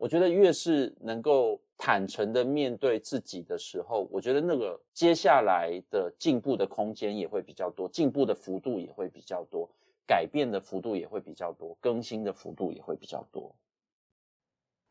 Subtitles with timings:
[0.00, 9.68] 我觉得越是能够坦诚的面对自己的时候，我觉得那个接下来的进步的空间也会比较多，进步的幅度也会比较多，
[10.06, 13.56] 改变的幅度也会比较多，更新的幅度也会比较多。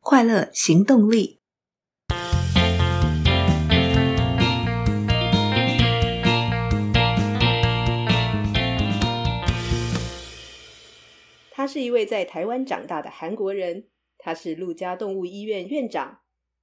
[0.00, 1.40] 快乐行动力。
[11.50, 13.88] 他是一位在台湾长大的韩国人，
[14.18, 16.18] 他是陆家动物医院院长，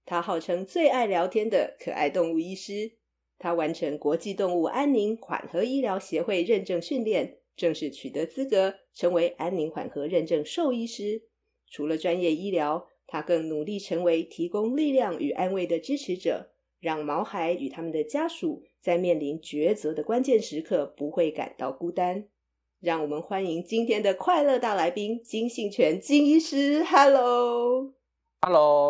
[0.06, 2.98] 他号称最爱聊天的可爱动物医师。
[3.38, 11.24] 他完成国际动物安宁缓和医疗协会认证训练，正式取得资格，成为安宁缓和认证兽医师。
[11.70, 22.30] 除了专业医疗，他更努力成为提供力量与安慰的支持者，让毛孩与他们的家属在面临抉择的关键时刻不会感到孤单。
[22.86, 26.84] 让我们欢迎今天的快乐大来宾金信全金医师。
[26.84, 28.06] Hello，Hello，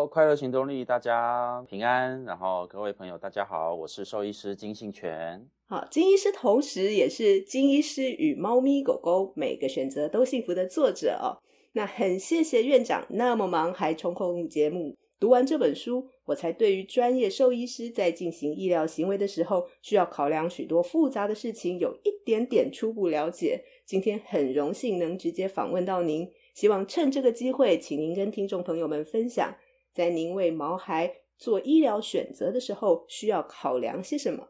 [0.06, 2.22] 快乐行动力，大家平安。
[2.24, 5.48] 然后各位朋友，大家好，我是兽医师金信全。
[5.66, 11.40] 好，金医师同时也是《金医师与猫咪狗狗每个选择都幸福》的作者哦。
[11.72, 14.94] 那很谢谢院长那么忙还抽空录节目。
[15.18, 23.64] 读完这本书，我才对于专业兽医师在进行医疗行为的时候，需要考量许多复杂的事情，有一点点初步了解。
[23.86, 29.54] 今天很荣幸能直接访问到您，希望趁这个机会，请您跟听众朋友们分享，
[29.92, 34.48] 在您为毛孩做医疗选择的时候，需要考量些什么？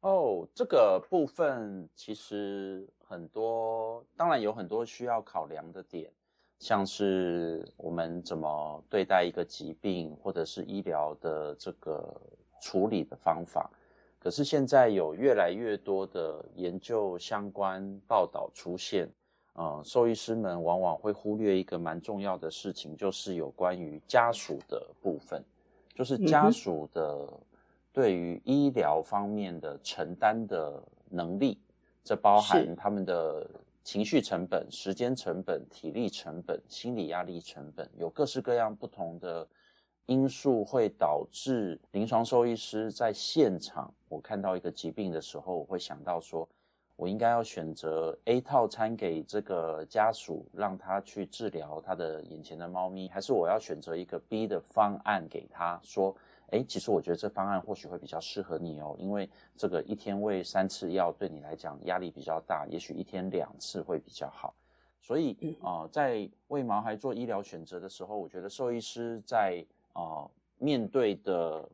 [0.00, 6.12] 哦，这个部分其实很多，当然有很多需要考量的点。
[6.58, 12.14] 像是我们怎么对待一个疾病，或者是医疗的这个
[12.60, 13.70] 处理的方法。
[14.24, 19.06] 可是现在有越来越多的研究相关报道出现，
[19.52, 25.44] 呃，兽医师们往往会忽略一个蛮重要的事情，就是有关于家属的部分，
[25.94, 27.28] 就是家属的
[27.92, 31.60] 对于医疗方面的承担的能力，
[32.02, 33.46] 这包含他们的。
[33.86, 39.46] 情绪成本、时间成本、体力成本、心理压力成本，有各式各样不同的
[40.06, 46.46] 因素，会导致临床兽医师在现场，我看到一个疾病的时候，我会想到说，
[46.96, 56.14] 我应该要选择 A 套餐给这个家属，让他去治疗他的眼前的猫咪，还是我要选择一个 B 的方案给他说，
[56.50, 64.54] 诶，其实我觉得这方案或许会比较适合你哦，因为这个一天喂三次药对你来讲压力比较大，也许一天两次会比较好。
[65.00, 71.68] 所以啊、呃，在为毛孩做医疗选择的时候，我觉得兽医师在啊、呃、面对的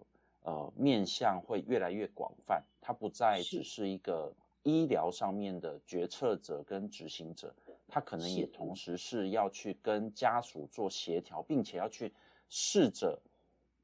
[0.44, 4.32] 呃面向会越来越广泛，他不再只是一个
[4.62, 7.54] 医疗上面的决策者跟执行者，
[7.88, 12.12] 他可能也同时是要去跟家属做协调，并且要去
[12.48, 13.20] 试着。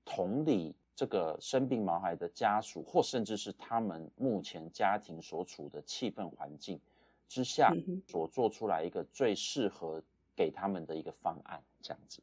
[0.08, 6.80] 同理，这个生病毛孩的家属，或甚至是他们目前家庭所处的气氛环境
[7.26, 7.74] 之下，
[8.06, 10.00] 所做出来一个最适合
[10.36, 12.22] 给他们的一个方案，这样子。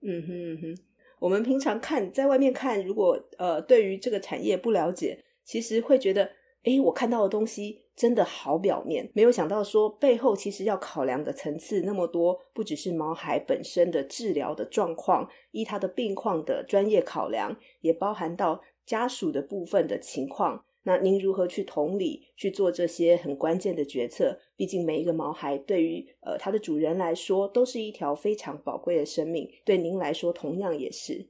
[0.00, 0.82] 嗯哼嗯哼，
[1.22, 6.28] 我们平常看在外面看，如果呃对于这个产业不了解，其实会觉得，
[6.64, 7.80] 诶，我看到的东西。
[7.94, 20.64] 真的好表面，没有想到说背后其实要考量的层次那么多，不只是毛孩本身的治疗的状况，依他的病况的专业考量，也包含到家属的部分的情况。
[20.82, 24.38] 那您如何去同理去做这些很关键的决策？
[24.56, 31.28] 毕竟每一个毛孩对于呃它的主人来说，都是一条非常宝贵的生命，对您来说同样也是。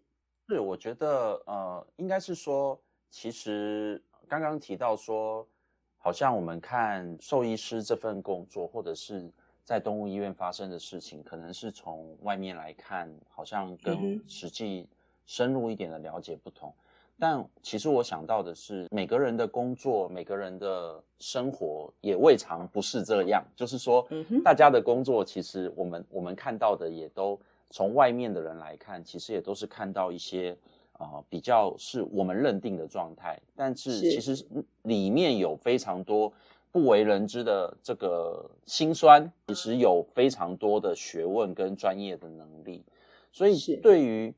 [0.48, 2.80] 是，我觉得呃，应该是说，
[3.10, 5.46] 其实刚刚提到说。
[6.04, 9.30] 好像我们看兽医师这份工作，或者是
[9.62, 14.88] 在动物医院发生的事情，可能是从外面来看，好像跟实际
[15.26, 16.74] 深入一点的了解不同。
[17.18, 23.44] 但其实我想到的是，每个人的工作，每个人的生活也未尝不是这样。
[23.54, 24.06] 就是说，
[24.44, 27.38] 大家的工作，其实我们我们看到的，也都
[27.70, 30.56] 从外面的人来看，其实也都是看到一些。
[30.98, 34.44] 啊、呃，比较是我们认定的状态，但是其实
[34.82, 36.32] 里面有非常多
[36.70, 42.84] 不为人知的这个辛酸，其实有非常多的学问跟专业的能力，
[43.32, 44.32] 所以对于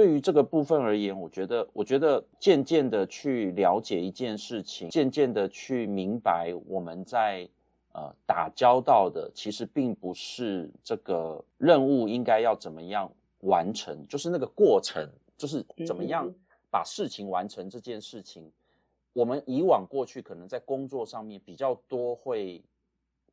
[0.00, 7.46] 对于这个部分而言，我觉得我觉得渐渐的去了解一件事情，渐渐的去明白我们在
[7.92, 15.06] 呃打交道的，其实并不是这个任务应该要怎么样完成，就是那个过程。
[15.36, 16.26] 就是怎么样
[16.70, 18.52] 把事情完成这件事情，嗯、
[19.12, 22.62] 我们以往过去可能在工作上面比较多会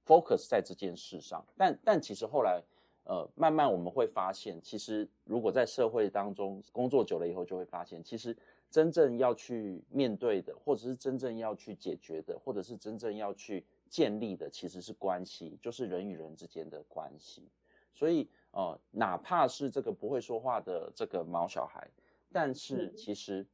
[0.05, 2.61] focus 在这件事上，但但其实后来，
[3.09, 8.35] 呃，慢慢我们会发现，其实如果在社会当中工作久了以后，就会发现，其实
[8.69, 17.49] 真正要去面对的，或者是真正要去解决的，或者是真正要去建立的，其实是关系，就是人与人之间的关系。
[17.93, 21.89] 所以，呃，哪怕是这个不会说话的这个毛小孩，
[22.33, 23.47] 但是其实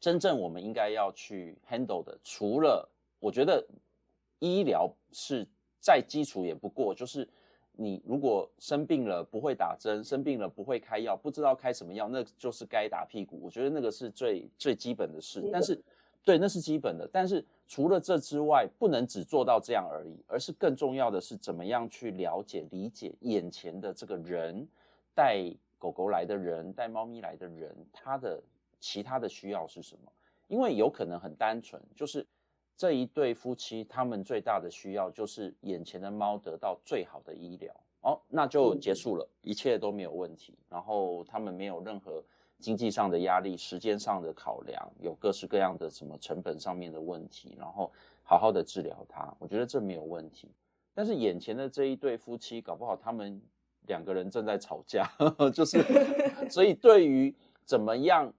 [0.00, 2.90] 真正我们应该要去 handle 的，除了
[3.20, 3.64] 我觉得
[4.40, 5.46] 医疗是
[5.78, 7.28] 再基础也不过，就是。
[7.76, 13.38] 你如果生病了不会打针，生病了不会开药，不知道开什么药，那就是该打屁股。
[13.42, 15.48] 我觉得那个是最最基本的事。
[15.52, 15.82] 但是，
[16.24, 17.08] 对，那是基本的。
[17.12, 24.66] 但是除了这之外，不能只做到这样而已，而是更重要的是怎么样去了解、理解眼前的这个人，
[25.14, 25.44] 带
[25.78, 28.40] 狗狗来的人，带猫咪来的人，他的
[28.78, 30.12] 其他的需要是什么？
[30.46, 32.26] 因为有可能很单纯，就是。
[32.76, 40.58] 这一对夫妻，他们最大的需要就是眼前的猫得到最好的医疗，哦，那就结束了，一切都没有问题。
[40.68, 42.22] 然后他们没有任何
[42.58, 47.92] 经济上的压力、时间上的考量，有各式各样的什么成本上面的问题，然后
[48.24, 50.50] 好好的治疗它，我觉得这没有问题。
[50.92, 53.40] 但是眼前的这一对夫妻，搞不好他们
[53.86, 55.78] 两个人正在吵架，呵 呵就是，
[56.50, 57.32] 所以对于
[57.64, 58.32] 怎么样。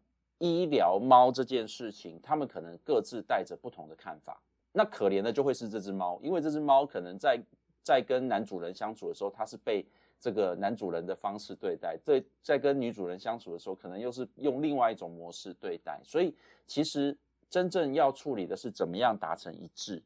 [0.46, 4.42] 医疗猫这件事情，他们可能各自带着不同的看法。
[4.72, 7.40] 那可怜的就会是这只猫，因为这只猫可能在
[7.82, 9.86] 在跟男主人相处的时候，它是被
[10.20, 16.02] 这个男主人的方式对待；在，在跟女主人相处的时候，可能又是用另外一种模式对待。
[16.04, 16.36] 所以，
[16.68, 17.18] 其实
[17.50, 20.04] 真正要处理的是怎么样达成一致。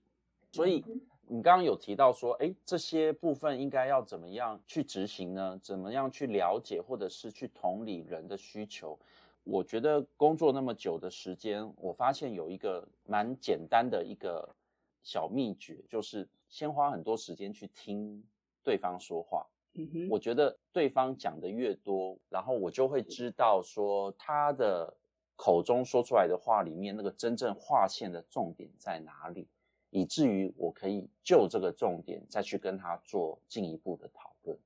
[0.52, 0.84] 所以，
[1.28, 5.60] 你刚刚有提到说，诶，这些部分应该要怎么样去执行呢？
[5.64, 9.00] 怎么样去了解，或者是去同理人的需求？
[9.50, 14.56] 我觉得工作那么久的时间，我发现有一个蛮简单的一个
[15.02, 18.24] 小秘诀，就是先花很多时间去听
[18.64, 19.48] 对方说话。
[19.74, 24.96] 嗯哼，我觉得对方讲的越多，然后我就会知道说他的
[25.36, 29.48] 口中说出来的话里面那个真正划线的重点在哪里，
[29.90, 34.60] 以至于我可以就这个重点再去跟他做进一步的讨论。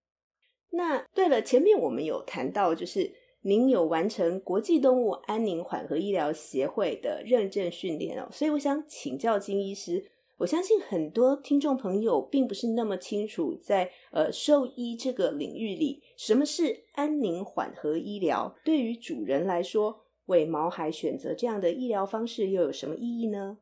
[0.69, 3.15] 那对了，前面我们有谈到就是。
[3.45, 18.55] 您有完成国际动物安宁缓和医疗协会的认证训练哦，所以我想请教金医师，我相信很多听众朋友并不是那么清楚在，呃兽医这个领域里，什么是安宁缓和医疗？
[18.63, 23.57] 对于主人来说，为毛孩选择这样的医疗方式又有什么意义呢？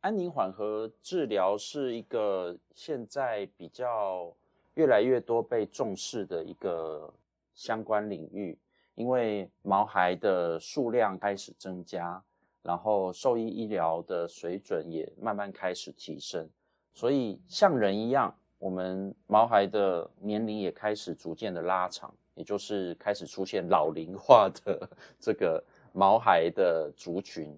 [0.00, 4.34] 安宁缓和治疗是一个现在比较
[4.72, 7.12] 越来越多被重视的一个
[7.54, 8.56] 相关领域。
[8.98, 12.20] 因为毛孩的数量开始增加，
[12.62, 16.50] 然后兽医医疗的水准也慢慢开始提升，
[16.92, 24.90] 所以像人一样，我们毛孩的年龄也开始逐渐的拉长，也就是开始出现老龄化的
[25.20, 25.62] 这个
[25.92, 27.56] 毛孩的族群。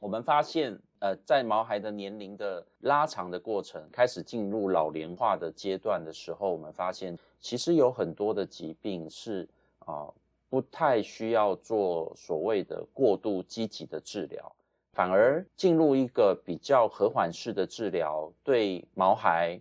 [0.00, 9.48] 我们发现，呃，在毛孩的年龄的拉长的过程，开始进入老龄化的阶段的时候，我们发现其实有很多的疾病是
[9.78, 10.12] 啊。
[10.54, 14.54] 不太需要做所谓的过度积极的治疗，
[14.92, 19.60] 反而进入一个比较和缓式的治疗，对毛孩，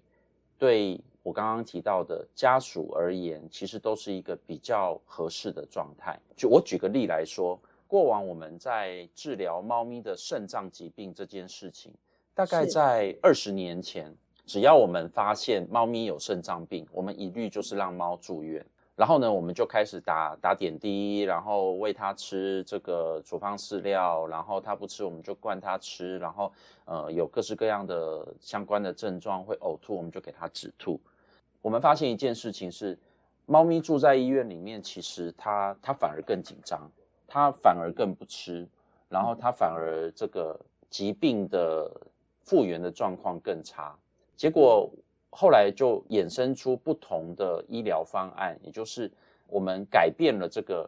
[0.59, 6.15] 对我刚刚提到的家属而言，其实都是一个比较合适的状态。
[6.35, 11.91] 就我举个例来说，过往我们在治疗猫咪的肾脏疾病这件事情，
[12.35, 14.15] 大概在二十年前，
[14.45, 18.63] 只要我们发现猫咪有肾脏病，我们一律就是让猫住院。
[18.95, 26.53] 然后呢，我们就开始打打点滴，然后喂它吃这个处方饲料，然后它不吃，我们就灌它吃，然后
[26.85, 31.01] 呃有各式各样的相关的症状会呕吐，我们就给它止吐。
[31.61, 32.95] 我们发现一件事情是，
[33.47, 36.87] 猫咪住在医院里面，其实它它反而更紧张，
[37.27, 38.67] 它反而更不吃，
[39.09, 40.59] 然后它反而这个
[40.91, 41.91] 疾病的
[42.43, 43.97] 复原的状况更差，
[44.35, 44.87] 结果。
[45.35, 49.11] 后来就衍生出不同的医疗方案，也就是
[49.47, 50.87] 我们改变了这个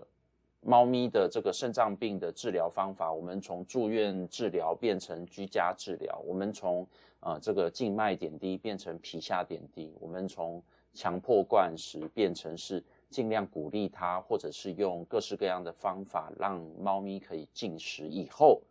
[0.62, 3.12] 猫咪的这个肾脏病的治疗方法。
[3.12, 6.88] 我们从住院治疗变成居家治疗，我们从
[7.22, 10.62] 呃这个静脉点滴变成皮下点滴，我们从
[10.94, 18.08] 强迫灌食变成是尽量鼓励它，或者是用各式各样的方法让猫咪可以进食。
[18.08, 18.62] 以后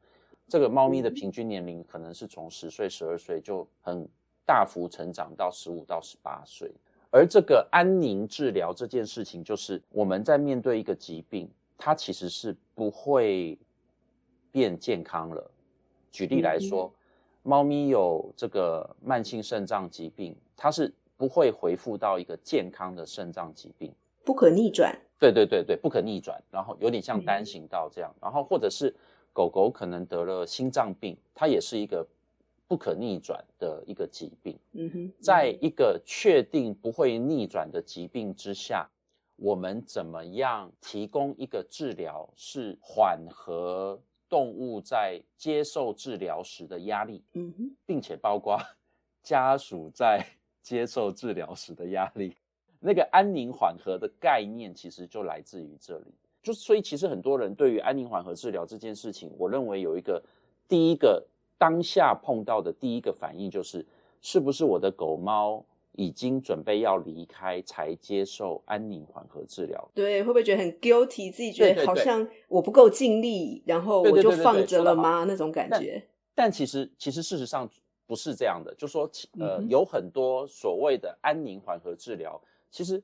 [0.49, 4.09] 这个猫咪的平均年龄可能是从十岁、十二岁就很。
[4.47, 6.71] 大幅成长到十五到十八岁，
[7.11, 13.59] 而这个安宁治疗这件事情，就是我们在面对一个疾病，它其实是不会
[14.51, 15.51] 变健康了。
[16.11, 16.93] 举例来说，
[17.43, 23.93] 猫咪有这个慢性肾脏疾病，它是不会恢复到一个健康的肾脏疾病，
[24.25, 24.97] 不可逆转。
[25.19, 28.95] 对对对对，不可逆转，然后有点像单行道这样，嗯、然后或者是
[29.33, 32.07] 狗狗可能得了心脏病，它也是一个
[32.67, 34.59] 不可逆转的一个疾病。
[34.73, 38.89] 嗯哼，在一个确定不会逆转的疾病之下，
[39.37, 48.59] 我们怎么样提供一个治疗，是缓和动物在接受治疗时的压力，嗯哼，并且包括
[49.23, 50.25] 家属在
[50.63, 52.35] 接受治疗时的压力。
[52.81, 56.15] 那个安宁缓和的概念，其实就来自于这里。
[56.43, 60.23] 就所以，其实很多人对于安宁缓和治疗这件事情，我认为有一个
[60.69, 61.27] 第一个
[61.65, 63.87] 当下碰到的第一个反应，就是
[64.21, 69.91] 是不是我的狗猫已经准备要离开才接受安宁缓和治疗？
[69.95, 71.33] 对，会不会觉得很 guilty？
[71.33, 75.25] 自己觉得好像我不够尽力，然后我就放着了吗？
[75.27, 76.03] 那种感觉。
[76.35, 77.67] 但，但其实，其实事实上
[78.07, 78.75] 不是这样的。
[78.75, 82.39] 就说，呃，有很多所谓的安宁缓和治疗。
[82.71, 83.03] 其实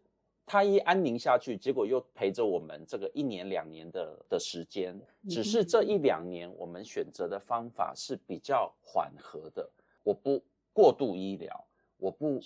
[0.51, 5.01] 他一安宁下去，结果又陪着我们这个一年两年的的时间。
[5.29, 9.71] 只是这一两年，我们选择的方法是比较缓和的。
[10.03, 10.43] 我不
[10.73, 11.65] 过度医疗，
[11.99, 12.41] 我不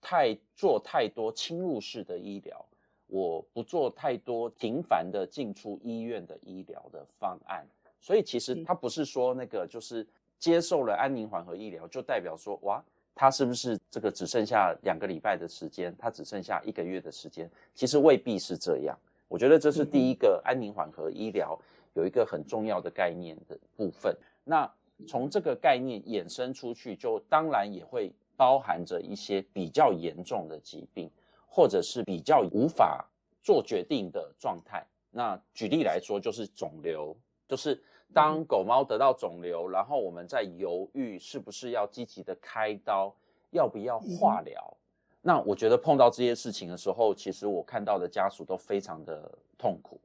[0.00, 2.66] 太做太多侵入式的医疗，
[3.06, 7.64] 我不做太多频繁的进出医院的医疗的方案。
[8.00, 10.04] 所以其实他不是说那个就是
[10.40, 12.84] 接受了安宁缓和医疗，就代表说哇。
[13.14, 15.94] 他是不是这个只剩下两个礼拜的时间？
[15.96, 17.48] 他只剩下一个月的时间？
[17.74, 18.98] 其实未必是这样。
[19.28, 21.58] 我觉得这是第一个安宁缓和医疗
[21.94, 24.16] 有一个很重要的概念的部分。
[24.42, 24.68] 那
[25.06, 31.08] 从这个概念衍生出去，就当然也会包含着一些比较严重的疾病，
[31.46, 33.04] 或者是比较无法
[33.42, 34.84] 做决定的状态。
[35.10, 37.16] 那举例来说，就是肿瘤，
[37.46, 37.80] 就是。
[38.12, 43.14] 当狗猫得到肿瘤，然后我们在犹豫是不是要积极的开刀，
[43.50, 44.62] 要不要化疗。
[44.72, 44.78] 嗯。
[45.22, 49.98] 那我觉得碰到这些事情的时候，其实我看到的家属都非常的痛苦，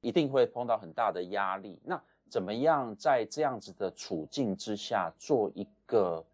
[0.00, 1.78] 一定会碰到很大的压力。
[1.84, 6.24] 那怎么样在这样子的处境之下，做一个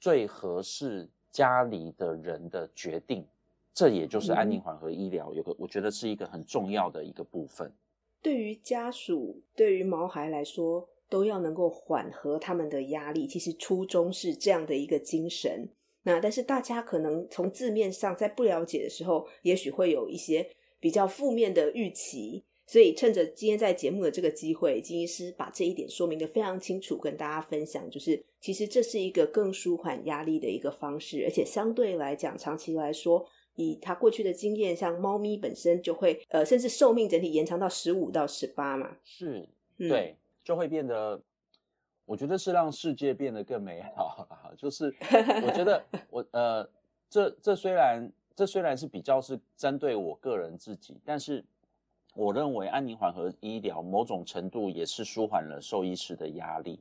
[0.00, 3.26] 最合适家里的人的决定？
[3.74, 7.70] 这也就是安宁缓和医疗有个，我觉得是一个很重要的一个部分。
[8.22, 13.26] 对于家属，对于毛孩来说，都要能够缓和他们的压力。
[13.26, 15.68] 其实初衷是这样的一个精神。
[16.02, 20.48] 那但是大家可能从字面上在不了解的时候，也许会有一些
[20.80, 22.44] 比较负面的预期。
[22.66, 33.26] 所以趁着今天在节目的这个机会，金医师把这一点说明得非常清楚，跟大家分享，就是其实这是一个更舒缓压力的一个方式，而且相对来讲，长期来说。
[33.58, 41.20] 以他过去的经验，像猫咪本身就会，呃，甚至寿命整体延长到十五到十八嘛，是，对，就会变得，
[42.04, 44.28] 我觉得是让世界变得更美好。
[44.56, 44.94] 就是
[45.44, 46.70] 我觉得 我，呃，
[47.10, 51.44] 这这虽然这虽然是比较是针对我个人自己，但是
[52.14, 56.80] 我认为安宁缓和医疗某种程度也是舒缓了兽医师的压力，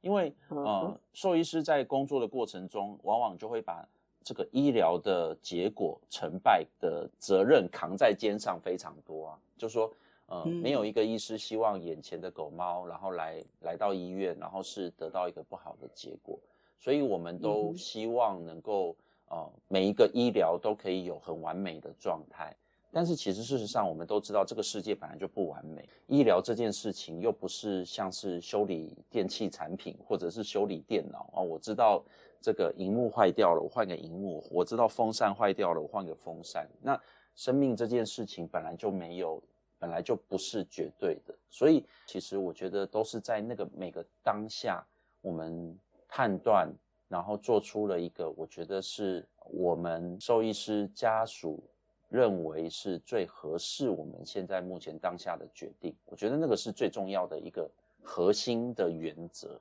[0.00, 3.88] 因为呃，兽医师在工作的过程中，往往就会把。
[4.26, 9.88] 这个医疗的结果成败的责任扛在肩上非常多啊，就说，
[10.26, 16.36] 呃，没有一个医师希望眼前的狗猫，然后来来到医院，然后是得到一个不好的结果，
[16.76, 18.96] 所以我们都希望能够，
[19.28, 22.52] 呃，每一个医疗都可以有很完美的状态。
[22.90, 32.02] 但是其实事实上，我们都知道这个世界本来就不完美，医疗这件事情又不是像是修理电器产品或者是修理电脑啊，我知道。
[32.46, 36.64] 这个荧幕坏掉了，我换个荧幕；我知道风扇坏掉了，我换个风扇。
[36.80, 36.96] 那
[37.34, 39.42] 生命这件事情本来就没有，
[39.80, 44.86] 本来就不是绝对的，所以其实我觉得都是在那个每个当下，
[45.22, 45.76] 我们
[46.06, 46.72] 判断，
[47.08, 51.60] 然后做出了一个我觉得是我们兽医师家属
[52.08, 55.92] 认为是最合适我们现在目前当下的决定。
[56.04, 57.68] 我觉得那个是最重要的一个
[58.04, 59.60] 核心的原则。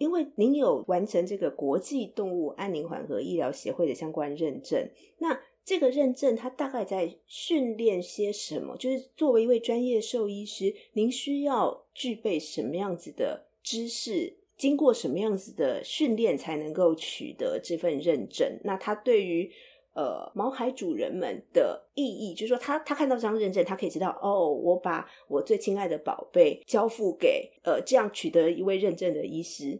[0.00, 4.88] 因为您有完成这个国际动物安宁缓和医疗协会的相关认证，
[5.18, 8.74] 那这个认证它大概在训练些什么？
[8.78, 14.38] 就是作为一位专业兽医师，您需要具备什么样子的知识？
[14.56, 18.58] 经过什么样子的训练才能够取得这份认证？
[18.64, 19.52] 那它对于
[19.92, 29.78] 呃毛孩主人们的意义，就是说他他看到这张认证，他可以知道哦，我把我最亲爱的宝贝交付给呃这样取得一位认证的医师。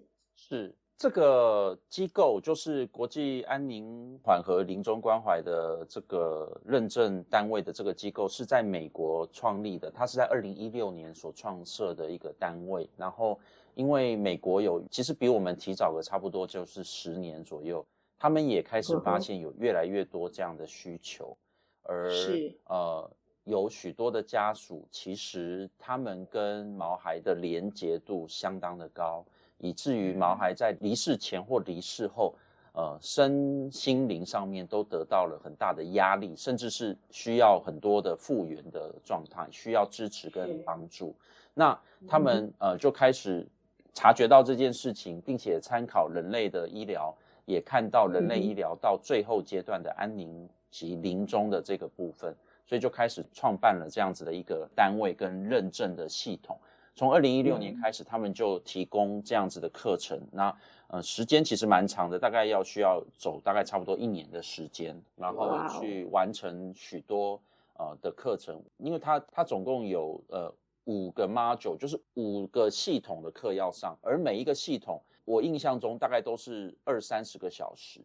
[0.50, 9.88] 是这个机构，就是国际安宁缓和临终关怀的这个认证单位的这个机构，是在美国创立的。
[9.92, 12.90] 它是在二零一六年所创设的一个单位。
[12.96, 13.38] 然后，
[13.76, 17.86] 因为美国有其实比我们提早了差不多就是十年左右，
[18.18, 21.36] 他们也开始发现有越来越多这样的需求。
[21.82, 23.10] 而是呃，
[23.44, 29.24] 有许多的家属，其实他们跟毛孩的连结度相当的高，
[29.60, 32.34] 以至于毛孩在离世前或离世后，
[32.72, 41.14] 呃，身心灵上面都得到了很大的压力，甚至是需要很多的复原的状态，需要支持跟帮助。
[41.52, 43.46] 那他们呃就开始
[43.92, 47.14] 察觉到这件事情，并且参考人类的医疗，
[47.44, 56.56] 也看到人类医疗到最后阶段的安宁及临终的这个部分，所以就开始创办了这样子的一个单位跟认证的系统。
[56.94, 60.20] 从二零一六年开始，他们就提供这样子的课程。
[60.32, 60.54] 那
[60.88, 67.40] 呃，时间其实蛮长的，大概要需要走大概差不多一年的时间，然后去完成许多
[67.74, 68.60] 呃的课程。
[68.78, 70.52] 因为它它总共有呃
[70.84, 78.00] 五个 module，就是五个系统的课要上，而每一个系统我印象中大概都是二三十个小时，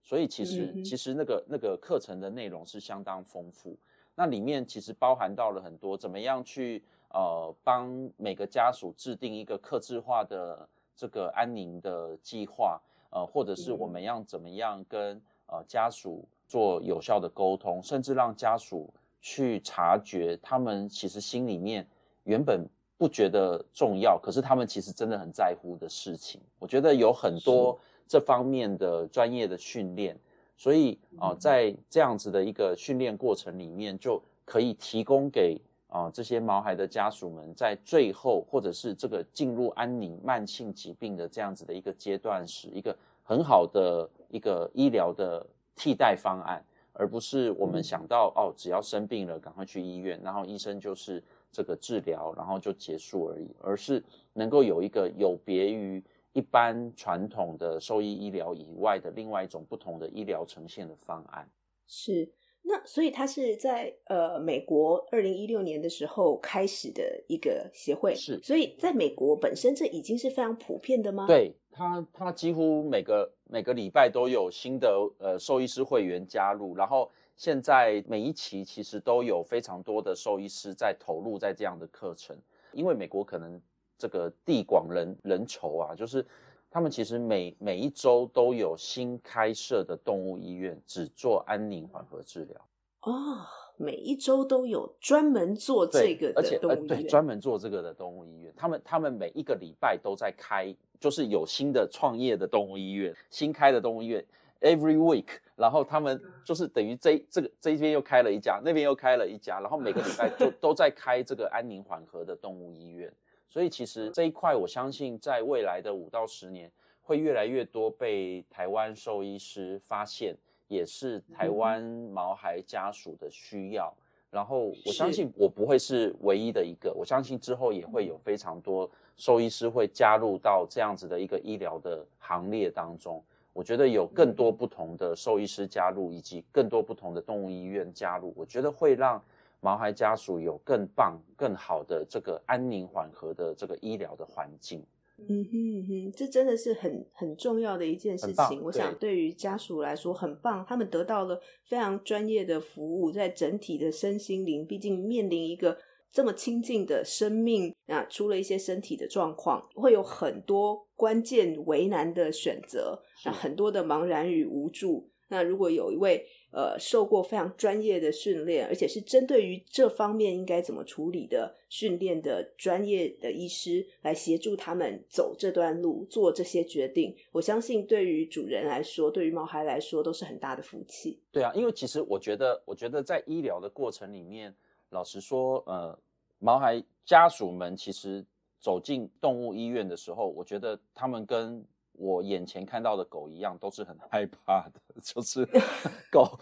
[0.00, 3.76] 所以其实、嗯、其实那个那个课程的内容是相当丰富。
[4.14, 10.68] 那里面其实包含到了很多怎么样去呃帮每个家属制定一个客制化的。
[11.00, 12.76] 这个安宁的计划，
[13.10, 21.86] 呃，或者是我们要怎么样跟呃家属做有效的沟通，甚至让家属去察觉他们其实心里面
[22.24, 26.40] 原本不觉得重要，可是他们其实真的很在乎的事情。
[26.58, 30.18] 我觉得有很多这方面的专业的训练，
[30.56, 35.60] 所以啊，呃，在这样子的一个训练过程里面，就可以提供给。
[35.88, 54.04] 啊，这些毛孩的家属们在最后，或者是这个进入安宁慢性疾病的这样子的一个阶段时，一个很好的一个医疗的替代方案，而不是我们想到哦，只要生病了赶快去医院，然后医生就是这个治疗，然后就结束而已，而是
[54.34, 56.04] 能够有一个有别于
[56.34, 61.48] 一般传统的兽医医疗以外的另外一种不同的医疗呈现的方案。
[61.86, 62.30] 是。
[62.62, 68.38] 那所以他是在呃美国二零一六年的时候开始的一个协会，是。
[68.42, 71.26] 所以在美国本身这已经是非常普遍的吗？
[71.26, 82.36] 对，他，他几乎每个每个礼拜都有新的呃兽医师会员加入，然后现在每一期其实都有非常多的兽医师在投入在这样的课程，
[82.72, 83.58] 因为美国可能
[83.96, 86.26] 这个地广人人稠啊，就是。
[86.70, 92.60] 他们其实每每一周都有新开设的动物医院，只做安宁缓和治疗。
[93.02, 98.52] 哦，每一周都有专门做这个的动物医院，对，专门做这个的动物医院。
[98.56, 104.24] 他们他们每一个礼拜都在开，就是有新的创业的动物医院，新开的动物医院
[104.60, 105.28] ，every week。
[105.56, 113.12] 然后他们就是等于这这个这一边又开了一家，那边又开了一家，然后每个礼拜就 都在开这个安宁缓和的动物医院。
[113.48, 116.70] 所以其实这一块，我相信在未来的五到十年，
[117.02, 123.90] 会越来越多被台湾兽医师发现，也是台湾毛孩家属的需要。
[124.30, 133.24] 然后我相信我不会是唯一的一个，我相信之后也会有非常多兽医师会加入到这样子的一个医疗的行列当中。
[133.54, 139.20] 我觉得有更多不同的兽医师加入，以及更多不同的动物医院加入，我觉得会让。
[139.60, 144.84] 毛孩家属有更棒、更好的这个安宁缓和的这个医疗的环境。
[145.20, 148.62] 嗯哼哼，这真的是很很重要的一件事情。
[148.62, 155.76] 我想对于家属来说很棒，他们得到了非常专业的服务，在整体的身心灵，毕竟面临一个
[156.12, 165.10] 这么亲近的生命啊，出了一些身体的状况，会有很多关键为难的选择，啊，很多的茫然与无助。
[165.30, 181.20] 那如果有一位呃受过非常专业的训练，而且是针对于这方面应该怎么处理的训练的专业的医师来协助他们走这段路，做这些决定，我相信对于主人来说，对于毛孩来说都是很大的福气。
[181.30, 184.54] 对啊，因为其实我觉得，我觉得在医疗的过程里面，
[184.90, 185.98] 老实说，呃，
[186.38, 188.24] 毛孩家属们其实
[188.58, 191.64] 走进动物医院的时候，我觉得他们跟
[191.98, 195.44] 我眼前看到的狗一样，都是很害怕的， 就是
[196.10, 196.38] 狗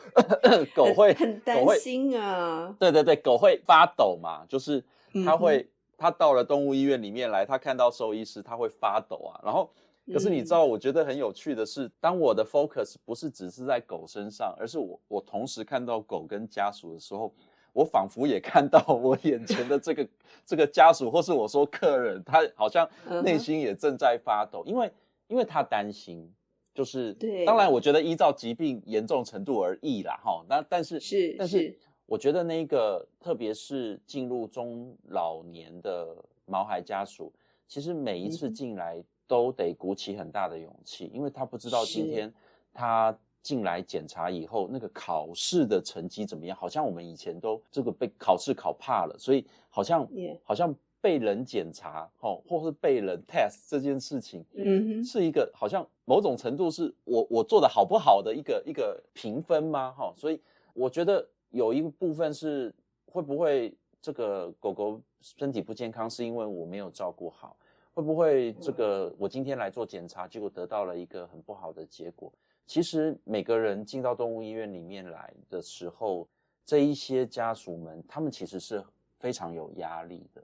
[0.75, 2.75] 狗会很担心啊。
[2.79, 4.85] 对对对，狗会发抖嘛，就是
[5.25, 5.67] 它会，
[5.97, 9.41] 它到了动物医院里面来，它看到兽医师，它会发抖啊。
[9.43, 9.71] 然后，
[10.13, 17.33] 可是你知道，我觉得很有趣的是，当我的 focus 不是只是在狗身上，而是我我同时看到狗跟家属的时候，
[17.73, 20.07] 我仿佛也看到我眼前的这个
[20.45, 22.87] 这个家属，或是我说客人，他好像
[23.25, 24.93] 内心也正在发抖，因为。
[25.29, 26.33] 因为他担心，
[26.75, 30.45] 就是对，当然我觉得依照疾病严重程度而异啦，哈。
[30.49, 37.33] 那但是是，但是我觉得那个，特别是进入中老年的毛孩家属，
[37.67, 42.33] 其实每一次进来都得鼓起很大的勇气，因为他不知道今天
[42.73, 46.57] 他进来检查以后，那个考试的成绩怎么样？
[46.57, 50.09] 好像我们以前都这个被考试考怕了，所以好像.
[50.45, 50.75] 好像
[51.07, 59.93] 被人检查，哦，或是被人 test 这件事情，嗯哼，是一个好像某种程度是我我做的好不好的一个一个评分吗？
[59.93, 60.41] 哈，所以
[60.75, 67.57] 我觉得有一部分是会不会这个狗狗身体不健康是因为我没有照顾好。
[67.95, 72.33] 会不会这个我今天来做检查，结果得到了一个很不好的结果？
[72.67, 76.27] 其实每个人进到动物医院里面来的时候，
[76.65, 78.83] 这一些家属们，他们其实是
[79.21, 80.43] 非常有压力的。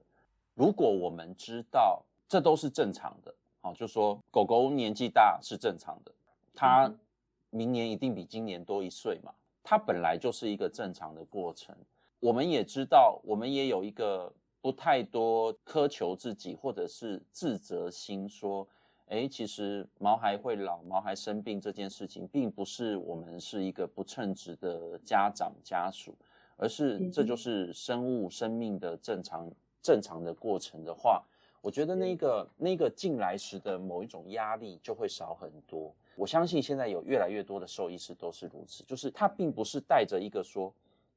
[0.55, 6.13] 如果我们知道这都是正常的，好，就说狗狗年纪大是正常的，
[6.55, 6.93] 它
[7.51, 11.75] 明年一定比今年多一岁嘛，它本来就是一个正常的过程。
[12.21, 14.33] 我们也知道，我们也有一个。
[14.65, 18.65] 不太多苛求自己，或者是自责心，说，
[19.07, 26.17] 诶，其实毛孩会老，毛孩生病这件事情，并不是我们是一个不称职的家长家属，
[26.57, 29.51] 而是这就是生物生命的正常
[29.83, 31.23] 正常的过程的话，
[31.61, 35.93] 我觉得那个那个进来时的某一种压力就会少很多。
[36.15, 40.73] 我相信现在有越来越多的兽医师都是如此，就是他并不是带着一个说，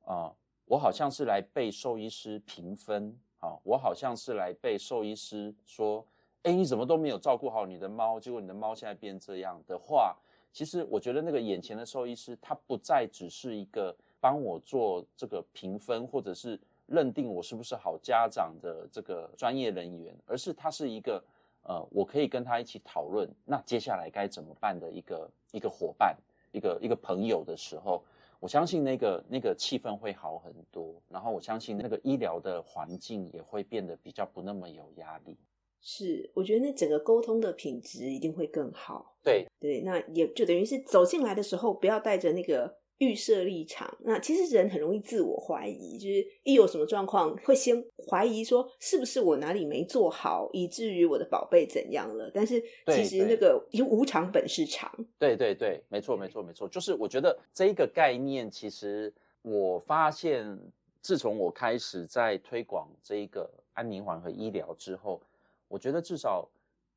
[0.06, 0.34] 啊，
[0.66, 3.16] 我好像是来被兽医师评分。
[3.40, 6.04] 啊，我好像是来被兽医师说，
[6.42, 10.18] 哎，你怎么都没有照顾好你的猫，结果你的猫现在变这样的话，
[10.52, 21.24] 其实我觉得那个眼前的兽医师，他不再只是一个帮我做这个评分，或者是认定我是不是好家长的这个专业人员，而是他是一个，
[21.64, 26.16] 呃，我可以跟他一起讨论，那接下来该怎么办的一个一个伙伴，
[26.52, 28.04] 一个一个朋友的时候。
[28.42, 35.36] 我相信那个那个气氛会好很多，然后我相信那个医疗的环境也会变得比较不那么有压力。
[35.82, 39.16] 是，我觉得那整个沟通的品质一定会更好。
[39.24, 42.78] 对对，那也就等于是走进来的时候，不要带着那个。
[43.00, 52.32] 预设立场，那其实人很容易自我怀疑，就是一有什么状况，会先怀疑说是不是我哪里没做好，以至于我的宝贝怎样了。
[52.34, 60.58] 但是其实那个有无常本是常，对对对，没错没错没错，就是我觉得这一个概念，其实我发现，
[61.02, 65.22] 自从我开始在推广这一个安宁缓和医疗之后，
[65.68, 66.48] 我觉得至少。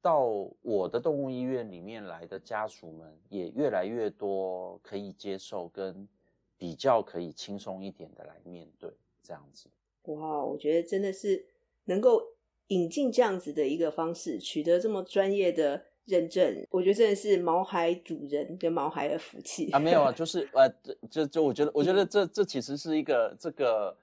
[0.00, 0.24] 到
[0.62, 6.06] 我的动物医院里面来的家属们也越来越多，可以接受跟
[6.56, 8.90] 比较可以轻松一点的来面对
[9.22, 9.68] 这样子。
[10.04, 11.44] 哇，我觉得真的是
[11.84, 12.22] 能够
[12.68, 19.78] 引进这样子的一个方式，取得这么专业的认证，我觉得真的是毛孩主人跟毛孩的福气啊！
[19.78, 20.68] 没有啊， 就是呃，
[21.10, 23.96] 这这我觉得，我觉得这这其实是一个这个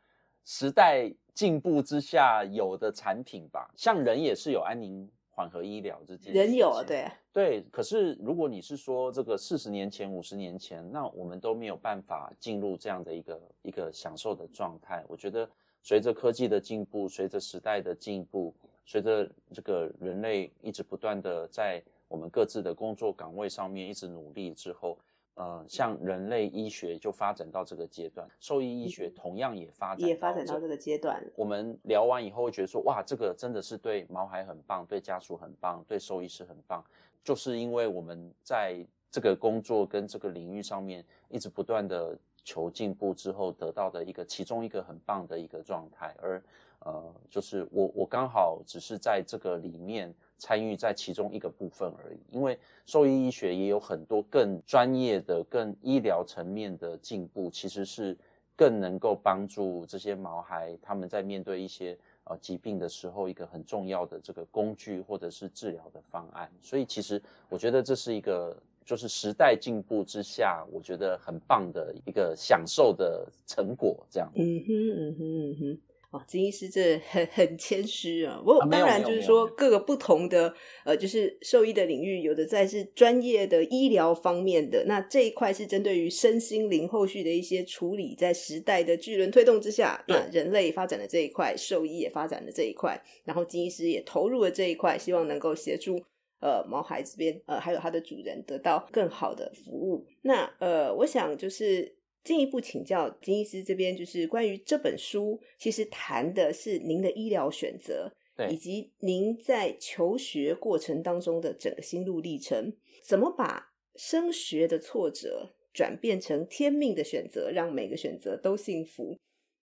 [0.44, 3.72] 时代进步之下有的产品吧。
[3.76, 5.10] 像人也是有安宁。
[5.36, 15.04] 缓和医疗这件事情，人有对对，可是如果你是说这个四十年前、五十年前，那我们都没有办法进入这样的一个一个享受的状态。
[15.10, 15.48] 我觉得
[15.84, 24.98] 随着科技的进步，随着时代的进步，随着这个人类一直不断的在我们各自的工作岗位上面一直努力之后。
[25.36, 31.22] 呃，像人类医学就发展到这个阶段，兽医医学同样也发展也发展到这个阶段。
[31.36, 36.84] 我们聊完以后会觉得说，哇，这个真的是对毛孩很棒，对家属很棒，对兽医师很棒，
[37.24, 46.42] 就是因为我们在这个工作跟这个领域上面一直不断的求进步之后得到的一个其中一个很棒的一个状态，而
[46.86, 50.12] 呃，就是我我刚好只是在这个里面。
[50.38, 58.16] 参与在其中一个部分而已，因为兽医医学也有很多更专业的、更医疗层面的进步，其实是
[58.54, 66.52] 更能够帮助这些毛孩他们在面对一些呃疾病的时候，一个很重要的这个工具或者是治疗的方案。
[66.62, 74.06] 所以，其实我觉得这是一个就是时代进步之下，我觉得很棒的一个享受的成果。
[74.10, 75.80] 这样，嗯哼，嗯哼，嗯哼。
[76.28, 96.02] 金医师这很很谦虚啊，不过当然就是说各个不同的呃，就是兽医的领域，有的在是专业的医疗方面的，那这一块是针对于身心灵后续的一些处理，在时代的巨轮推动之下，那人类发展的这一块，兽医也发展的这一块，然后金医师也投入了这一块，希望能够协助
[96.40, 100.06] 呃毛孩这边呃还有它的主人得到更好的服务。
[100.22, 101.95] 那呃，我想就是。
[102.26, 119.16] 进一步请教金医师这边，就是关于这本书，其实谈的是您的医疗选择，对，以及您在求学过程当中的整个心路历程，怎么把升学的挫折转变成天命的选择，让每个选择都幸福。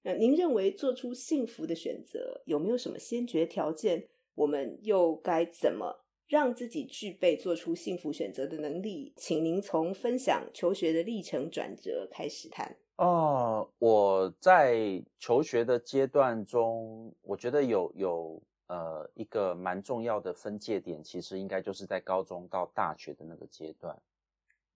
[0.04, 4.08] 那您认为做出幸福的选择有没有什么先决条件？
[4.34, 6.01] 我们又该怎么
[6.32, 12.74] 让自己具备做出幸福选择的能力，请您从分享求学的历程转折开始谈。
[12.96, 23.94] 哦、呃，我在求学的阶段中，我觉得有有呃一个蛮重要的分界点，其实应该就是在高中到大学的那个阶段。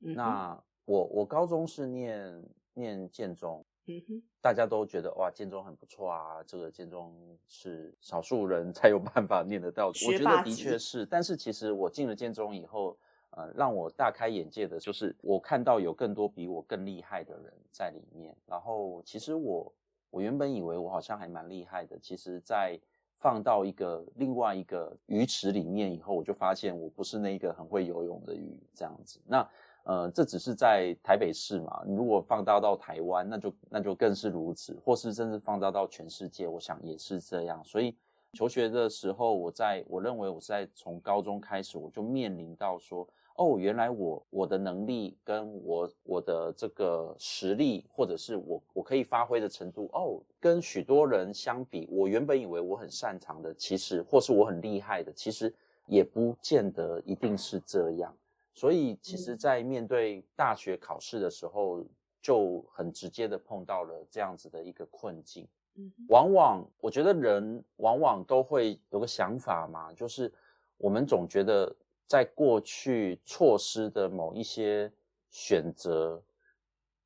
[0.03, 3.65] 嗯、那我我高中是念念建中。
[3.89, 9.87] 嗯哼，大家都觉得哇，建中很不错啊，这个建中是少数人才有办法念得到。
[9.87, 12.99] 我觉得的确是，但是其实我进了建中以后，
[13.31, 18.37] 呃，让我大开眼界的就是我看到有更多比我更厉害的人在里面。
[18.45, 19.73] 然后其实我
[20.11, 22.77] 我原本以为我好像还蛮厉害的，其实在
[23.21, 29.21] 放到一个另外一个鱼池里面以后，我就发现我不是那个很会游泳的鱼这样子。
[29.27, 29.49] 那。
[29.89, 37.65] 呃，这只是在台北市嘛，如果放大到台湾，那就那就更是如此，或是甚至放大到全世界，我想也是这样。
[37.65, 37.95] 所以
[38.33, 55.55] 求学的时候，我在我认为我是在从高中开始，我就面临到说，哦，原来我我的能力跟我我的这个实力，或者是我我可以发挥的程度，哦，跟许多人相比，我原本以为我很擅长的，其实或是我很厉害的，其实
[55.87, 58.13] 也不见得一定是这样。
[58.57, 61.85] 所以，其实，在面对大学考试的时候，
[62.23, 65.47] 就很直接的碰到了这样子的一个困境。
[65.75, 70.33] 嗯，往往我觉得人往往都会有个想法嘛，就是
[70.79, 71.71] 我们总觉得
[72.07, 74.91] 在过去错失的某一些
[75.29, 76.23] 选择，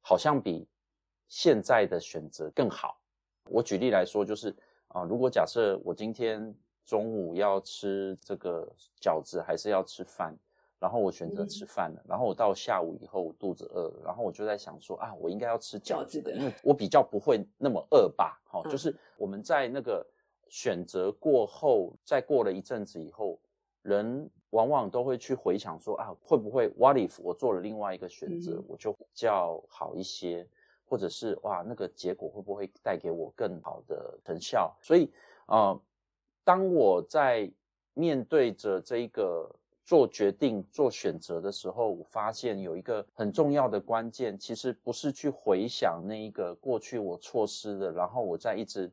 [0.01, 0.69] 好像比
[1.27, 3.01] 现在的选择更好。
[3.49, 4.55] 我举例来说，就是
[4.87, 10.39] 啊，如果假设我今天中午要吃这个饺子，还是要吃饭？
[10.81, 18.41] 然后我选择吃饭了，嗯、然后我到下午以后我肚子饿了，然后我就在想说啊，我应该要吃饺子的，因为我比较不会那么饿吧。
[18.45, 20.05] 好、嗯，就是我们在那个
[20.49, 23.39] 选择过后，再过了一阵子以后，
[23.83, 30.49] 人往往都会去回想说啊，会不会 What if 我做了另外一个选择，嗯、我就比较好一些，
[30.87, 34.75] 或者是哇，那个结果会不会带给我更好的成效？
[34.81, 35.13] 所以
[35.45, 35.81] 啊、呃，
[36.43, 37.53] 当我在
[37.93, 39.55] 面对着这一个。
[39.91, 48.89] 做决定、做选择的时候，我发现有一个很重要的关键，其实不是去回想那一个过去我错失的，然后我再一直，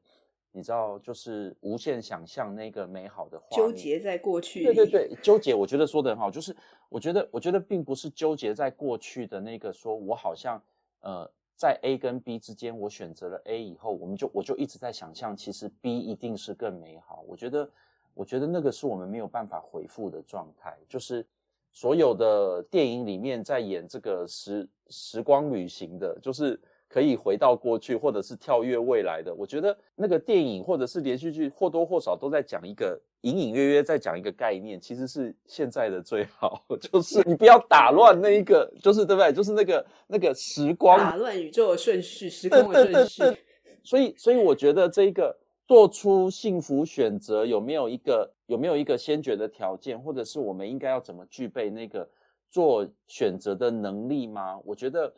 [0.52, 3.68] 你知道，就是无限想象那个美好的画面。
[3.68, 4.64] 纠结在过去。
[4.64, 6.56] 对对对，纠结，我觉得说的很好，就是
[6.90, 10.60] 我觉得，我觉得并不是纠结在过去的那个，说我好像
[11.02, 17.24] 呃，在 A 跟 B 之间，我选择了 A 以后，我们就我就一直在想象，其实 B 一定是更美好。
[17.28, 17.70] 我觉得。
[18.18, 21.24] 我觉得那个是我们没有办法回复的状态，就是
[21.72, 29.32] 所有的电影里面在演这个时时光旅行的，就是可以回到过去或者是跳跃未来的。
[29.32, 39.32] 我觉得那个电影或者是连续剧或多或少都在讲一个隐隐约约在讲一个概念，其实是现在的最好， 就是你不要打乱那一个，就是对不对？
[39.32, 43.22] 就是那个那个时光打乱宇宙的顺序，时光的顺序。
[43.22, 43.44] 对对对对。
[43.84, 45.38] 所以，所以我觉得这一个。
[45.68, 52.10] 做出幸福选择有没有一个有没有一个先决的条件，或者是我们应该要怎么具备那个
[52.50, 54.58] 做选择的能力吗？
[54.64, 55.14] 我觉得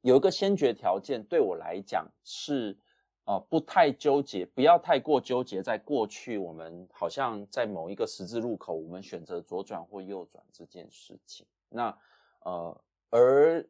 [0.00, 2.74] 有一个先决条件对我来讲是，
[3.26, 11.46] 呃，不太纠结，不要太过纠结在过去我们好像在某一个十字路口，我们选择左转或右转这件事情。
[11.68, 11.94] 那
[12.40, 13.68] 呃，而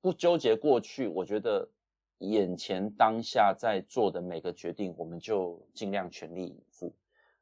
[0.00, 1.68] 不纠结过去，我觉得。
[2.18, 6.92] 眼前当下在做的每个决定，我们就尽量全力以赴，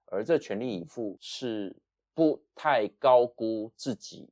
[0.06, 1.74] 而这全力以赴是
[2.12, 4.28] 不太高估自己，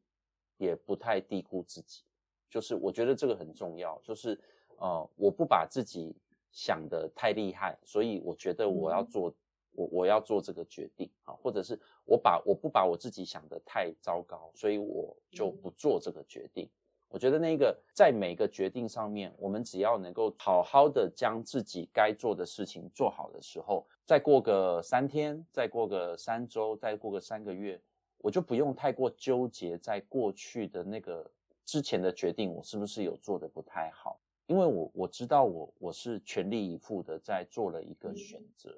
[0.59, 2.03] 也不太低估自己。
[2.51, 4.39] 就是我觉得这个很重要，就是
[4.79, 6.15] 呃，我不把自己
[6.51, 9.35] 想得太厉害，所以我觉得我要做，嗯、
[9.75, 16.67] 我我要做这个决定啊，或者是我把我不把我自己想得太糟糕，所以我就不做这个决定。
[16.67, 16.82] 嗯
[17.13, 27.79] 我觉得那个在每个决定上面，我们只要能够好好的将自己该做的事情做好的时候，再过个三天，再过个三周，再过个三个月，
[28.17, 31.31] 我就不用太过纠结在过去的那个
[31.67, 34.19] 之前的决定，我是不是有做的不太好？
[34.47, 38.75] 因为我我知道我我是全力以赴的在做了一个选择，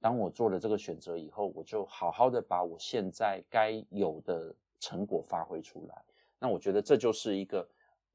[0.00, 6.02] 当我做了这个选择以后，我就好好的把我现在该有的成果发挥出来。
[6.44, 7.66] 那我觉得这就是一个，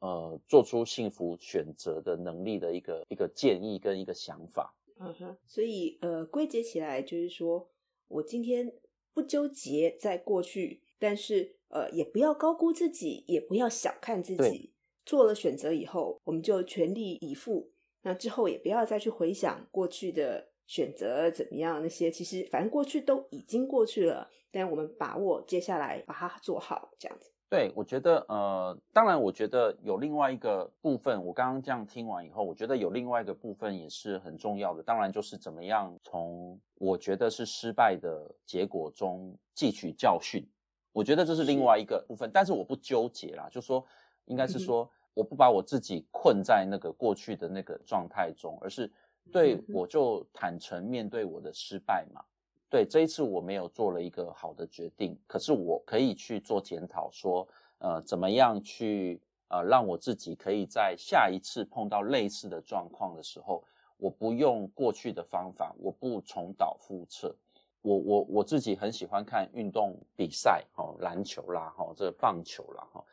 [0.02, 4.72] 呃，做出幸福选择的能力的一个一个建议跟一个想法。
[5.00, 7.68] 嗯哼，所以呃，归结起来就是说，
[8.08, 8.72] 我今天
[9.15, 14.38] 不纠结在过去，但是呃，也不要高估自己，也不要小看自己。
[14.38, 17.72] 对做了选择以后，我们就全力以赴。
[18.04, 27.32] 那之后也不要再去回想过去的选择怎么样，那些其实反正过去都已经过去了，但我们把握接下来把它做好，这样子。
[27.49, 34.83] 对，我觉得，呃，当然，我觉得有另外一个部分，我刚刚这样听完以后，我觉得有另外一个部分也是很重要的。
[34.83, 40.47] 当然，就是怎么样从我觉得是失败的结果中汲取教训。
[40.91, 43.83] 我觉得这是另外一个部分，是但是我不纠结啦，就说
[44.25, 48.91] 应该是说，我不把我自己困在那个过去的那个状态中，而是
[49.31, 52.21] 对我就坦诚面对我的失败嘛。
[52.69, 57.47] 对，这一次我没有做了一个好的决定，可是我可以去做检讨，说，
[57.79, 63.63] 呃，怎么样去，呃，让我自己可以在下一次碰到类似的状况的时候，
[63.97, 67.36] 我不用过去的方法，我不重蹈覆辙。
[67.82, 73.03] 我我我自己很喜欢看运动比赛，哈，篮球啦，哈，这棒球啦，哈，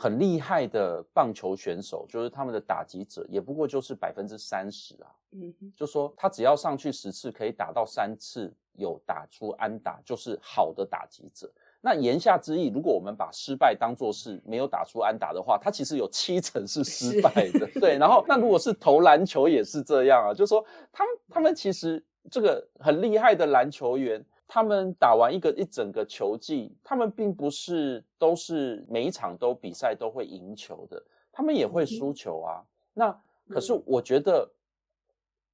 [0.00, 8.54] 很厉害的棒球选手，就是他们的打击者也不过就是百分之三十啊，嗯哼，就说他只要上去十次可以打到三次。
[8.78, 11.50] 有打出安打就是好的打击者。
[11.80, 17.66] 那言下之意，如果我们把失败当作是没有打出安打的话，他其实有七成是失败的。
[17.74, 32.60] 是对，然后那如果是投篮球也是这样啊，就是说他们他们其实这个很厉害的篮球员，他们打完一个一整个球季，他们并不是都是每一场都比赛都会赢球的，他们也会输球啊。
[32.60, 34.50] 嗯、那可是我觉得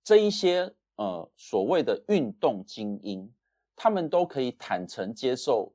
[0.03, 0.73] 这一些。
[0.97, 3.29] 呃，所谓的运动精英，
[3.75, 5.73] 他们都可以坦诚接受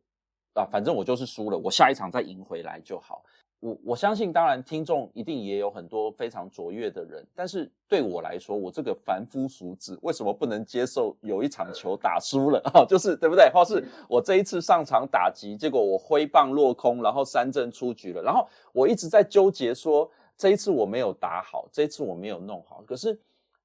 [0.54, 3.22] 啊，反正我就是输了，我下一场再赢回来就好。
[3.60, 12.84] 我我相信，当然听众一定也有很多非常卓越的人，但是对我来说，我这个凡夫俗子，为什么不能接受有一场球打输了啊？
[12.88, 13.50] 就是对不对？
[13.54, 23.20] 或是我这一次上场打击，结果我挥棒落空，然后三振出局了，然后我一直在纠结说，这一次我没有打好，这一次我没有弄好，可是。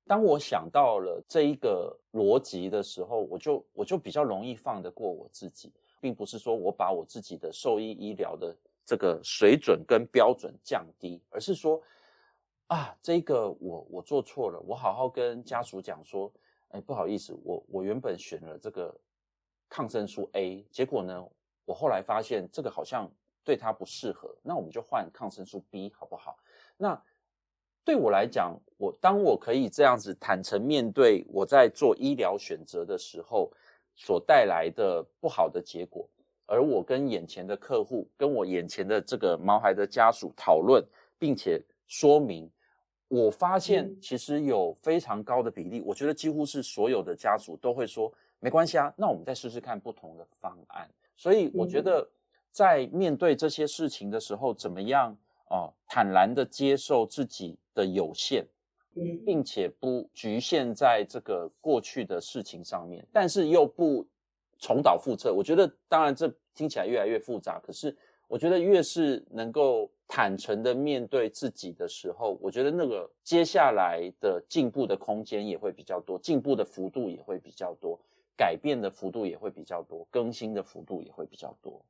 [0.06, 8.54] 当我想到了这一个逻辑的时候，我就我就比较容易放得过我自己，并不是说我把我自己的兽医医疗的
[8.84, 11.82] 这个水准跟标准降低，而是说
[12.66, 16.32] 啊，这个我我做错了，我好好跟家属讲说，
[16.68, 18.94] 哎，不好意思，我我原本选了这个
[19.68, 21.26] 抗生素 A，结果呢，
[21.64, 23.10] 我后来发现这个好像
[23.42, 26.36] 对他不适合，那我们就换抗生素 B 好不好？
[26.76, 27.00] 那。
[27.86, 33.52] 对我来讲，我当我可以这样子坦诚面对我在做医疗选择的时候
[33.94, 36.08] 所带来的不好的结果，
[36.46, 40.84] 而我跟眼前的客户，跟我眼前的这个毛孩的家属讨论，
[41.18, 42.50] 并且说明，
[43.08, 50.88] 我发现其实有非常高的比例，我觉得几乎是所有的家属都会说，没关系啊，那我们再试试看不同的方案。
[51.16, 52.06] 所以我觉得
[52.50, 55.16] 在面对这些事情的时候，怎么样？
[55.50, 58.44] 哦，坦然的接受自己的有限，
[59.24, 64.04] 并且不局限在这个过去的事情上面，但是又不
[64.58, 65.32] 重蹈覆辙。
[65.32, 67.96] 我觉得，当然这听起来越来越复杂，可是
[68.28, 78.00] 我觉得越是能够坦诚的面对自己的时候，我觉得那个接下来的进步的空间也会比较多，进步的幅度也会比较多，
[78.36, 81.84] 改变的幅度也会比较多，更新的幅度也会比较多。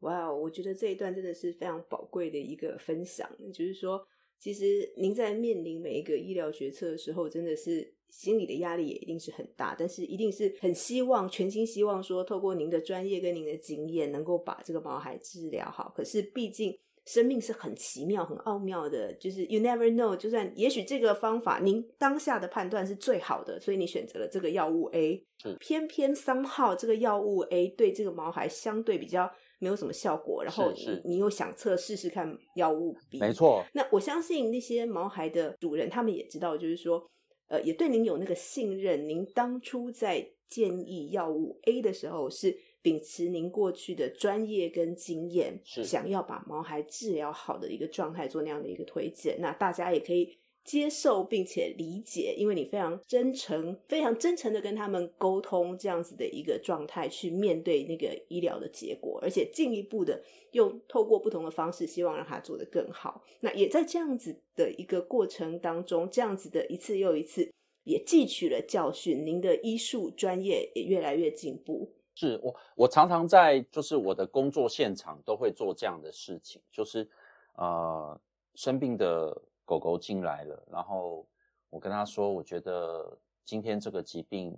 [0.00, 3.28] 哇我觉得这一段真的是非常宝贵的一个分享。
[3.52, 4.06] 就是说，
[4.38, 15.92] 其实您在面临每一个医疗决策的时候，真的是心理的压力也一定是很大，但是一定是很希望，全心希望说，透过您的专业跟您的经验，能够把这个毛孩治疗好。
[15.96, 20.16] 可是，毕竟生命是很奇妙、很奥妙的，就是 you never know。
[20.16, 29.30] 就算也许这个方法您当下的判断是最好的，所以你选择了这个药物 A，嗯偏偏 somehow 这个药物 A 对这个毛孩相对比较。
[29.60, 33.64] 没有什么效果，然后你你又想测试试看药物 B，没错。
[33.74, 37.04] 那我相信那些毛孩的主人，他们也知道，就是说，
[37.48, 39.08] 呃，也对您有那个信任。
[39.08, 49.36] 您当初在建议药物 A 的时候，是秉持您过去的专业跟经验，是想要把毛孩治疗好的一个状态做那样的一个推荐。
[49.40, 50.38] 那大家也可以。
[50.68, 63.24] 接受并且理解，因为你非常真诚、非常真诚的跟他们沟通，这样子的一个状态去面对那个医疗的结果，而且进一步的用透过不同的方式，希望让他做得更好。
[63.40, 67.50] 那也在这样子的一个过程当中，这样子的一次又一次，
[67.84, 69.24] 也汲取了教训。
[69.24, 71.90] 您的医术专业也越来越进步。
[72.14, 77.08] 是我，我常常在就是我的工作现场都会做这样的事情，就是
[77.54, 78.20] 呃
[78.54, 79.34] 生病的。
[79.68, 81.26] 狗狗进来了，然后
[81.68, 83.14] 我跟他说，我觉得
[83.44, 84.56] 今天这个疾病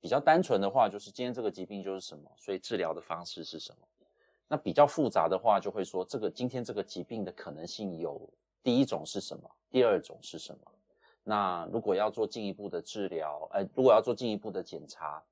[0.00, 3.86] 比较单纯的话，就是今天这个疾病就是什么，所以治疗的方式是什么。
[4.48, 8.18] 那比较复杂的话，就会说这个今天这个疾病的可能性有
[8.62, 10.72] 第一种是什么，第二种是什么。
[11.22, 15.22] 那如果要做进一步的治疗，呃，如果要做进一步的检查，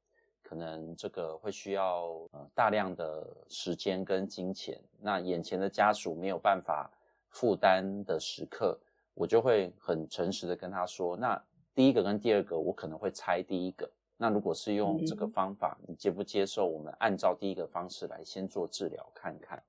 [0.43, 4.79] 可能这个会需要呃大量的时间跟金钱。
[5.01, 6.91] 那眼前的家属没有办法
[7.31, 8.79] 负担的时刻，
[9.15, 11.41] 我就会很诚实的跟他说，那
[11.75, 13.91] 第一个跟第二个我可能会猜第一个。
[14.17, 16.67] 那如果是用这个方法，你接不接受？
[16.67, 19.63] 我们按照第一个方式来先做治疗看看。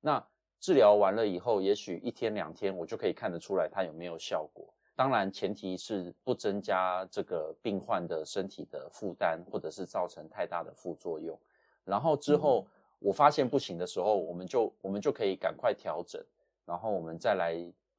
[0.00, 0.24] 那
[0.58, 4.66] 治疗完了以后，也许一天两天我就可以看得出来它有没有效果。
[4.96, 11.38] 当然，前提是不增加这个病患的身体的负担，或者是造成太大的副作用。
[11.84, 12.66] 然后之后
[12.98, 16.24] 我发现不行的时候，我们就我们就可以赶快调整，
[16.64, 17.54] 然后我们再来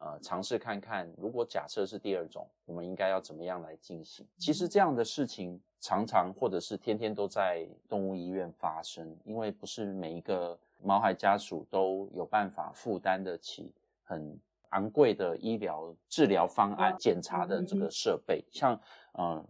[0.05, 4.25] 呃尝试看看，如果假设是第二种，我们应该要怎么样来进行。
[4.37, 14.39] 其实这样的事情常常或者是天天都在动物医院发生，因为不是每一个毛孩家属都有办法负担得起很。
[14.69, 18.77] 昂贵的医疗治疗方案、检查的这个设备，像
[19.13, 19.41] 呃，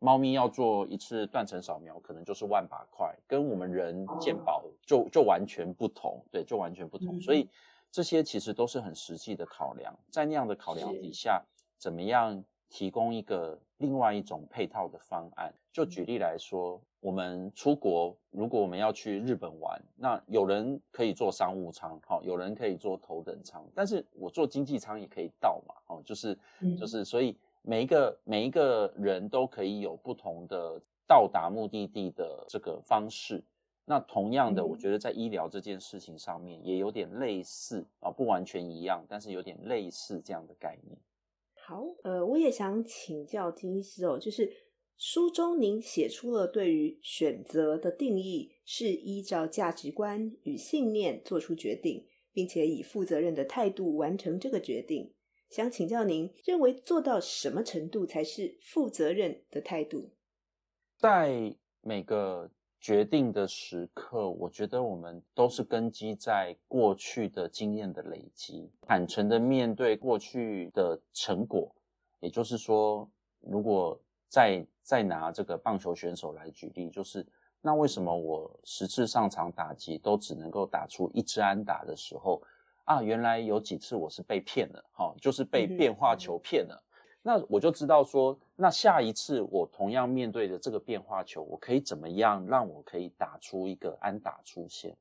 [0.00, 7.20] 猫咪要做一次断层扫描，可能就是万把块，跟我们人健保就就完全不同，对，就完全不同。
[7.20, 7.48] 所以
[7.94, 11.40] 这些其实都是很实际的考量，在那样的考量底下，
[11.78, 15.54] 怎么样提供一个另外一种配套的方案？
[15.72, 16.82] 就举例来说。
[16.98, 26.34] 我们出国，如果我们要去日本玩，那有人可以坐商务舱，好，有人可以坐头等舱，但是我坐经济舱也可以到嘛，哦，就是
[26.80, 33.44] 就是，所以每一个每一个人都可以有不同的到达目的地的这个方式。
[33.84, 40.98] 那同样的，我觉得在医疗这件事情上面也有点类似啊，不完全一样，但是有点类似这样的概念。
[41.66, 44.52] 好，呃，我也想请教金医师哦，就是。
[44.96, 55.12] 书中您写出了对于选择的定义是依照价值观与信念做出决定，并且以负责任的态度完成这个决定。
[55.50, 60.12] 想请教您，认为做到什么程度才是负责任的态度？
[60.96, 62.48] 在每个
[62.84, 71.74] 决定的时刻，我觉得我们都是根基在过去的经验的累积，坦诚的面对过去的成果。
[72.20, 73.10] 也就是说，
[73.40, 77.26] 如果再再拿这个棒球选手来举例，就是
[77.62, 82.42] 那为什么我十次上场打击都只能够打出一支安打的时候
[82.84, 83.00] 啊？
[83.02, 86.83] 原来有几次我是被骗了，哈，就是被变化球骗了。
[87.26, 94.94] 那我就知道说，那下一次我同样面对的这个变化球，我可以怎么样让我可以打出一个安打出现？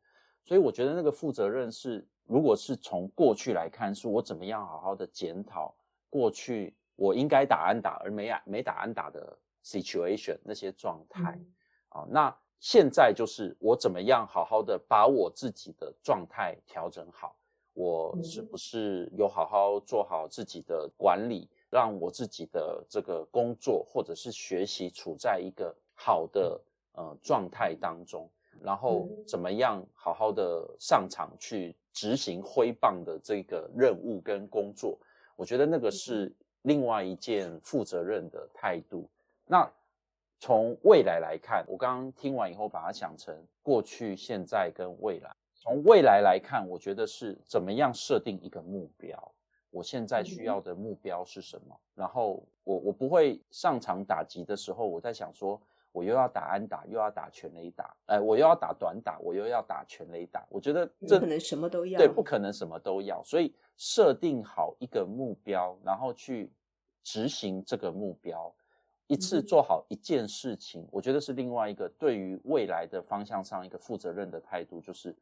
[0.45, 5.75] 所以我觉得那个负责任是，如果是从过去来看，是我怎么样好好的检讨
[6.09, 6.73] 过去。
[6.95, 11.37] 我应该打安打而没没打安打的 situation 那些状态
[11.89, 17.35] 啊，那现在就是我怎么样好好的把我自己的状态调整好，
[17.73, 26.61] 我是不是有好好做好自己的管理，让我自己的这个工作或者是学习处在一个好的
[26.91, 28.29] 呃状态当中，
[28.61, 34.97] 然后怎么样好好的上场去执行挥棒的这个任务跟工作，
[35.35, 36.31] 我觉得那个是。
[36.65, 39.05] 另外一件负责任的态度。
[39.45, 39.69] 那
[40.39, 45.29] 从未来来看，我刚刚听完以后，把它想成过去、现在跟未来。
[45.55, 49.33] 从未来来看，我觉得是怎么样设定一个目标。
[49.73, 51.75] 我现在需要的目标是什么？
[51.95, 55.59] 然后我我不会上场打击的时候，我在想说，
[55.91, 60.45] 我又要打安打，又要打全垒打，哎，我又要打短打，我又要打全垒打。
[60.49, 63.21] 我觉得这不可能什么都要，对，不可能什么都要。
[63.23, 63.53] 所以。
[63.75, 66.53] 设定好一个目标，然后去
[67.03, 68.53] 执行这个目标，
[69.07, 74.79] 一次做好一件事情，我觉得是另外一个对于未来的方向上一个负责任的态度。
[74.79, 75.13] 就是，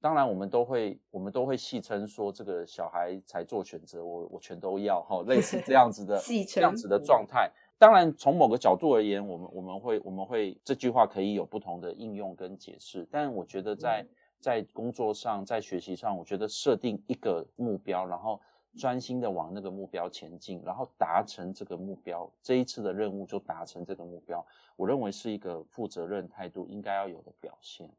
[0.00, 7.50] 当然我们都会，我们都会戏称说，这个小孩才做选择，我我全都要哈，类似这样子的 这样子的状态。
[7.78, 14.06] 当然，从某个角度而言，我们我们会我们会这句话可以有不同的应用跟解释，但我觉得在。
[14.38, 18.38] 在工作上，在学习上，我觉得设定一个目标，然后
[18.76, 24.44] 专心的往那个目标前进，然后达成这个目标，这一次的任务就达成这个目标，
[24.76, 27.90] 我认为是一个负责任态度应该要有的表现。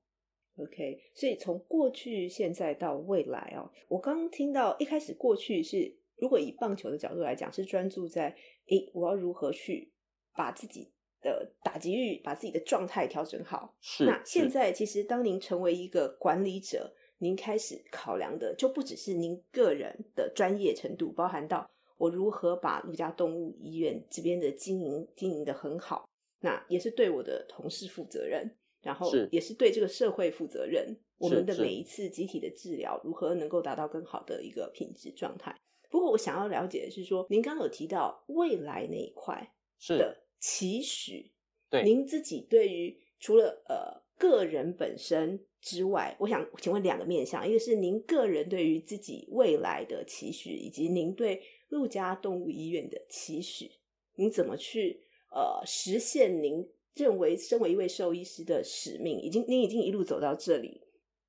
[0.58, 8.36] OK，所以从过去、现在到未来哦，我刚刚听到一开始过去是，如果以棒球的角度来讲，是专注在，
[8.68, 9.92] 诶，我要如何去
[10.34, 10.92] 把自己。
[11.20, 13.76] 的打击率，把自己的状态调整好。
[13.82, 14.06] 是。
[14.06, 26.08] 那现在其实，当您成为一个管理者，您开始考量的就不只是您个人的专业程度，包含到我如何把陆家动物医院这边的经营经营的很好。
[26.42, 30.98] 那也是对我的同事负责任，然后也是对这个社会负责任。
[31.18, 35.56] 我们的每一次集体的治疗，如何能够达到更好的一个品质状态？
[35.90, 39.52] 不过我想要了解的是说，您刚刚有提到未来那一块
[39.88, 41.32] 的期许，
[41.72, 53.72] 对，您自己对于除了呃个人本身之外，我想请问两个面向，一个是您个人对于自己未来的期许，以及您对陆家动物医院的期许，
[54.16, 55.02] 您怎么去
[55.32, 56.64] 呃实现您
[56.98, 59.22] 认为身为一位兽医师的使命？
[59.22, 60.82] 已经你已经一路走到这里，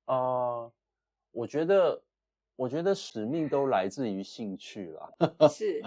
[0.07, 0.71] 呃，
[1.31, 2.01] 我觉得。
[2.59, 5.09] 我觉得使命都来自于兴趣啦，
[5.49, 5.81] 是，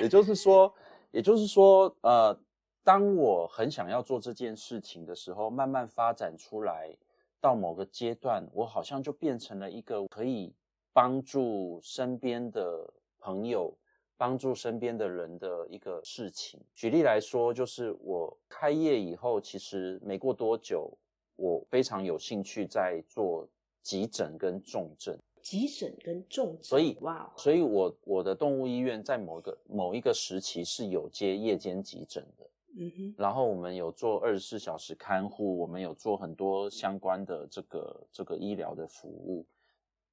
[0.00, 0.72] 也就是说，
[1.10, 2.38] 也就是说，呃，
[2.84, 6.96] 当我很想要做这件事情的时候，慢慢发展出来，
[7.40, 10.54] 到某个阶段，我好像就变成了一个可以
[10.92, 12.88] 帮助身边的
[13.18, 13.76] 朋友、
[14.16, 16.60] 帮助身边的人的一个事情。
[16.74, 20.90] 举例来说，就是我开业以后，其实没过多久，
[21.36, 23.48] 我非常有兴趣在做
[23.82, 25.18] 急诊跟重症。
[25.42, 39.46] 急诊跟重症，所以哇所以我我的动物医院在某个某一个时期是有接夜间急诊的，嗯哼，然后我们有做二十四小时看护，我们有做很多相关的这个这个医疗的服务。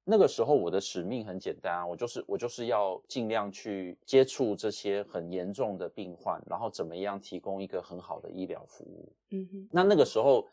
[0.04, 9.12] 那个时候我的使命很简单啊，我就是我就是要尽量去接触这些很严重的病患，然后怎么样提供一个很好的医疗服务。
[9.30, 10.46] 嗯哼，那那个时候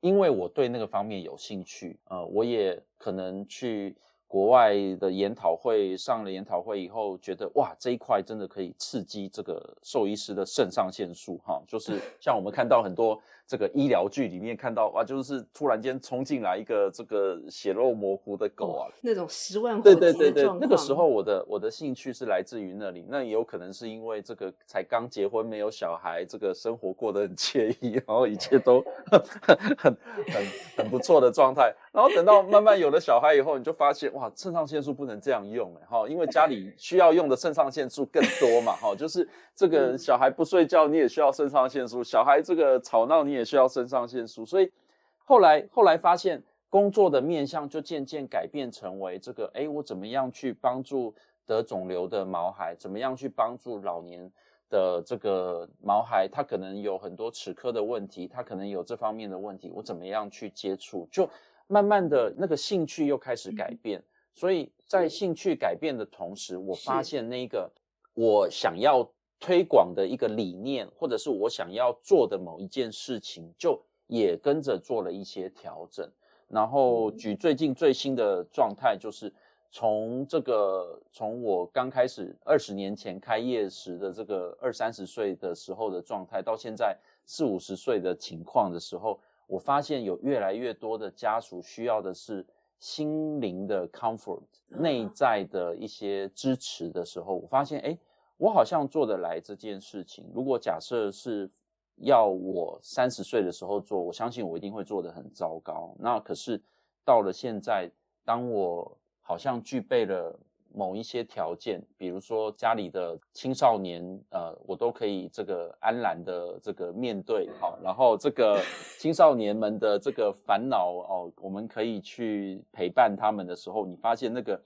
[0.00, 3.96] 因为我对那个方面有兴趣，呃，我也可能去。
[4.26, 13.22] 国外的研讨会上了研讨会以后，觉得哇，这一块真的可以刺激这个兽医师的肾上腺素哈，就是像我们看到很多。
[13.46, 20.30] 这个医疗剧里面看到哇，就是突然间冲进来一个这个血肉模糊的狗啊，哦、那种十万火急的状况。
[20.30, 30.46] 对对对对，那个时候我的我的兴趣是来自于那里，那也有可能是因为这个才刚结婚没有小孩，这个生活过得很惬意，然后一切都很很很
[30.78, 31.70] 很不错的状态。
[31.92, 43.33] 然后等到慢慢有了小孩以后，你就发现哇，肾上腺素不能这样用哎哈，因为家里需要用的肾上腺素更多嘛哈，就是这个小孩不睡觉你也需要肾上腺素，小孩这个吵闹你。
[43.34, 44.70] 也需要肾上腺素，所以
[45.18, 51.14] 后来后来发现工作的面向就渐渐改变成为这个，哎，我怎么样去帮助
[51.46, 52.74] 得肿瘤的毛孩？
[52.78, 54.30] 怎么样去帮助老年
[54.68, 56.26] 的这个毛孩？
[56.26, 61.08] 他可能有很多齿科的问题，他可能有这方面的问题，我怎么样去接触？
[61.12, 61.28] 就
[61.66, 67.70] 慢慢的那个兴趣又开始改变，嗯、所以在兴趣改变的同时，我发现那个
[68.14, 69.08] 我想要。
[69.44, 76.10] 推广的一个理念，或者是我想要做的某一件事情，就也跟着做了一些调整。
[76.48, 79.30] 然后举最近最新的状态，就是
[79.70, 92.42] 从这个从我刚开始二十年前开业时的这个二三十岁的时候的状态，到现在四五十岁的情况的时候，我发现有越来越多的家属需要的是
[92.78, 97.98] 心灵的 comfort，内在的一些支持的时候，我发现哎。
[98.36, 100.28] 我好像做得来这件事情。
[100.34, 101.48] 如果假设是
[101.96, 105.94] 要我三十岁的时候做，我相信我一定会做得很糟糕。
[105.98, 106.60] 那可是
[107.04, 107.88] 到了现在，
[108.24, 110.36] 当我好像具备了
[110.74, 118.60] 某一些条件，比如说家里的青少年，呃，我都可以这个安然的这个面对，好，然后这个
[118.98, 124.60] 青少年们的这个烦恼哦，我们可以去陪伴他们的时候，你发现那个。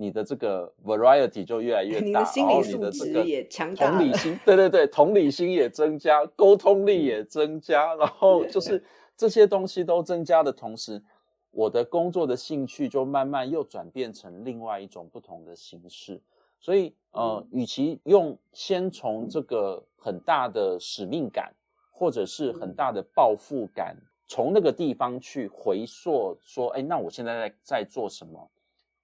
[0.00, 8.82] 你的这个 variety 就越来越大，你的心理素质也强大，同理心，对对对，同理心也增加，沟通力也增加，然后就 是
[9.14, 11.02] 这些东西都增加的同时，
[11.50, 16.18] 我的工作的兴趣就慢慢又转变成另外一种不同的形式。
[16.58, 21.52] 所以，呃，与其用先从这个很大的使命感，
[21.90, 23.94] 或者是很大的抱负感，
[24.26, 28.50] 从那个地方去回溯，说，哎，那我现在在在做什么？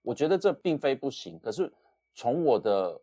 [0.07, 1.68] 我觉得这并非不行，可是
[2.14, 3.00] 从我的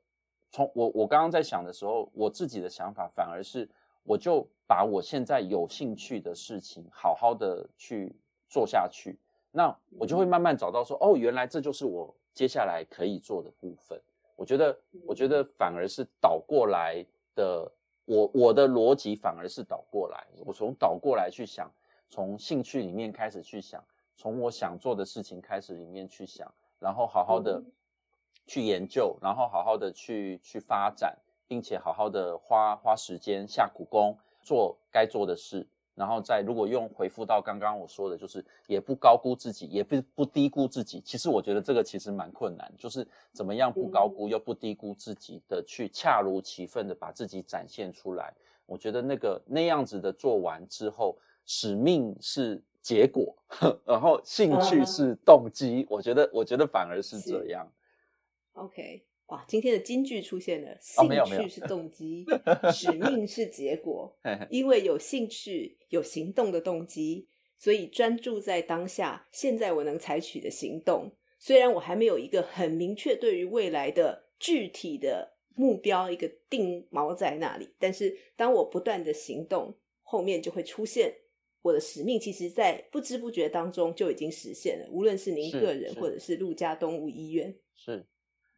[0.49, 3.69] 从我我刚刚在想的时候，我自己的想法反而是，
[4.03, 8.15] 我就把我现在有兴趣的事情好好的去
[8.47, 9.19] 做下去，
[9.51, 14.01] 那我就会慢慢找到说，哦，原来这就是我接下来可以做的部分。
[14.37, 17.69] 我觉得，我觉得反而是倒过来的，
[18.05, 21.69] 我我的逻辑反而是倒过来，我从倒过来去想，
[22.07, 23.83] 从兴趣里面开始去想，
[24.15, 26.49] 从我想做的事情开始里面去想。
[26.84, 27.63] 然后好好的
[28.45, 31.17] 去研究，然后好好的去去发展，
[31.47, 35.65] 并且好好的花花时间下苦功做该做的事，
[35.95, 40.99] 然后再如果用回复到刚刚我说的，就是也不高估自己，也不不低估自己。
[40.99, 48.34] 其实我觉得这个其实蛮困难，就是怎么样不高估又不低估自己的去恰如其分的把自己展现出来。
[48.65, 52.61] 我觉得那个那样子的做完之后，使命是。
[52.84, 53.34] 结果，
[53.86, 57.71] 然后兴趣是动机，uh 我觉得，我觉得反而是这样。
[58.51, 64.13] OK，哇，今天的金句出现了，兴趣是动机，哦、使 命是结果。
[64.49, 69.27] 因为有兴趣、有行动的动机，所以专注在当下。
[69.31, 71.09] 现在我能采取的行动，
[71.39, 81.15] 虽然我还没有一个很明确对于未来的具体的目标，一个定锚在那里，但是当我不断的行动，后面就会出现
[81.64, 82.20] 我的使命。
[82.20, 84.88] 其实，在不知不觉当中就已经实现了。
[84.91, 88.05] 无论是您个人，或者是陆家东吴医院，是。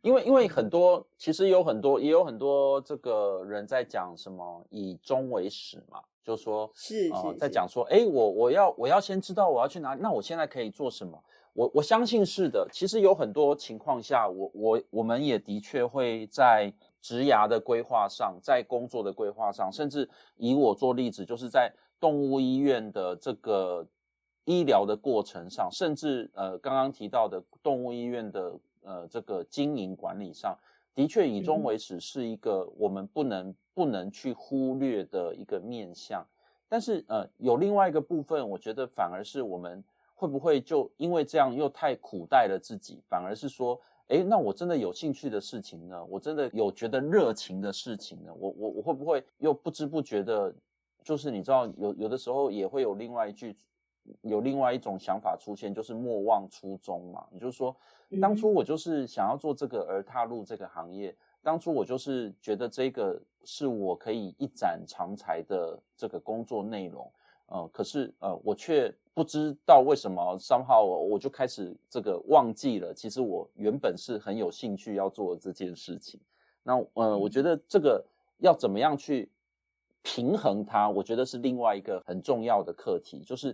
[0.02, 11.20] 因为因为很多其实有很多也有很多这个人在讲什么以终为始嘛，就说是呃在讲说，哎，我我要我要先知道我要去哪里，那我现在可以做什么？
[11.54, 12.68] 我我相信是的。
[12.72, 23.86] 其实有很多情况下，我我我们也的确会在职涯的规划上，在工作的规划上，甚至以我做例子，就是在动物医院的这个
[24.46, 28.54] 医疗的过程上，甚至呃刚刚提到的动物医院的。
[28.88, 30.56] 呃，这个经营管理上
[30.94, 36.24] 的确以终为始是一个我们不能不能去忽略的一个面向，
[36.70, 39.84] 但是呃，有另外一个部分，我觉得反而是我们
[40.14, 46.06] 会不会就因为这样又太苦待了自己，反而是说，诶，那我真的有兴趣的事情呢？
[46.06, 48.32] 我真的有觉得热情的事情呢？
[48.38, 50.54] 我我我会不会又不知不觉的，
[51.06, 53.56] 就是你知道，有有的时候也会有另外一句。
[54.22, 57.26] 有另外一种想法出现，就是莫忘初衷嘛。
[57.32, 57.76] 也就是说，
[58.22, 67.12] 当初我就是想要做这个而踏入这个行业，当初我就是觉得这个是我可以一展长才的这个工作内容。
[67.48, 76.20] 呃，可是呃，我却不知道为什么 somehow 我就开始这个忘记了，其实我原本是很有兴趣要做这件事情。
[76.62, 78.06] 那呃，我觉得这个
[78.38, 79.28] 要怎么样去
[80.06, 83.54] 平衡它，我觉得是另外一个很重要的课题，就是。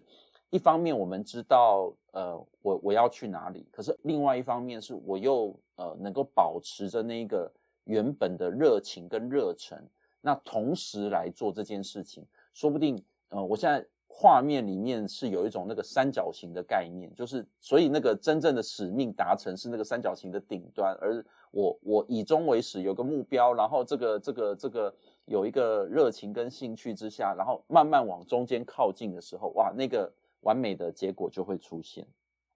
[0.54, 7.49] 一方面我们知道，呃，我我要去哪里，可是另外一方面是我又呃能够保持着那个
[7.86, 9.82] 原本的热情跟热忱，
[10.20, 24.93] 那同时来做这件事情，说不定，呃，我现在画面里面是有一种那个三角形的概念，就是所以那个真正的使命达成是那个三角形的顶端，而我我以终为始，有个目标，然后这个这个这个
[25.32, 30.13] 有一个热情跟兴趣之下，然后慢慢往中间靠近的时候，哇，那个。
[30.41, 32.03] 完美的结果就会出现。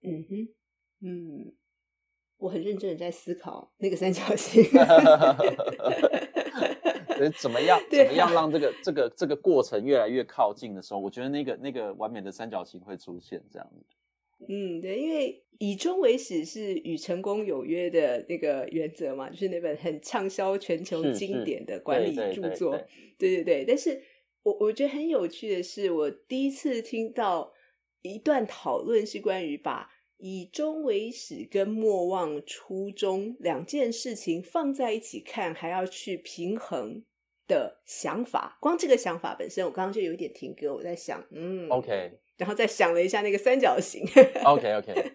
[0.02, 0.48] 嗯哼，
[1.02, 1.52] 嗯，
[2.36, 4.64] 我很认真的在思考那个三角形。
[7.40, 7.78] 怎么样？
[7.88, 13.84] 怎么样让这个这个这个过程越来越靠近的时候，我觉得那个那个完美的三角形会出现这样子。
[14.48, 22.78] 嗯，对，因为以终为始是与成功有约的那个原则嘛，就是那本很畅销全球经典的管理著作。
[23.18, 24.02] 对对对，但是
[24.42, 27.52] 我我觉得很有趣的是，我第一次听到。
[28.02, 37.02] 一段讨论是关于把以终为始跟莫忘初衷两件事情放在一起看，还要去平衡
[37.48, 38.58] 的想法。
[38.60, 40.72] 光这个想法本身，我刚刚就有一点停格。
[40.72, 44.04] 我在想，嗯，OK，然后再想了一下那个三角形。
[44.44, 45.12] OK OK，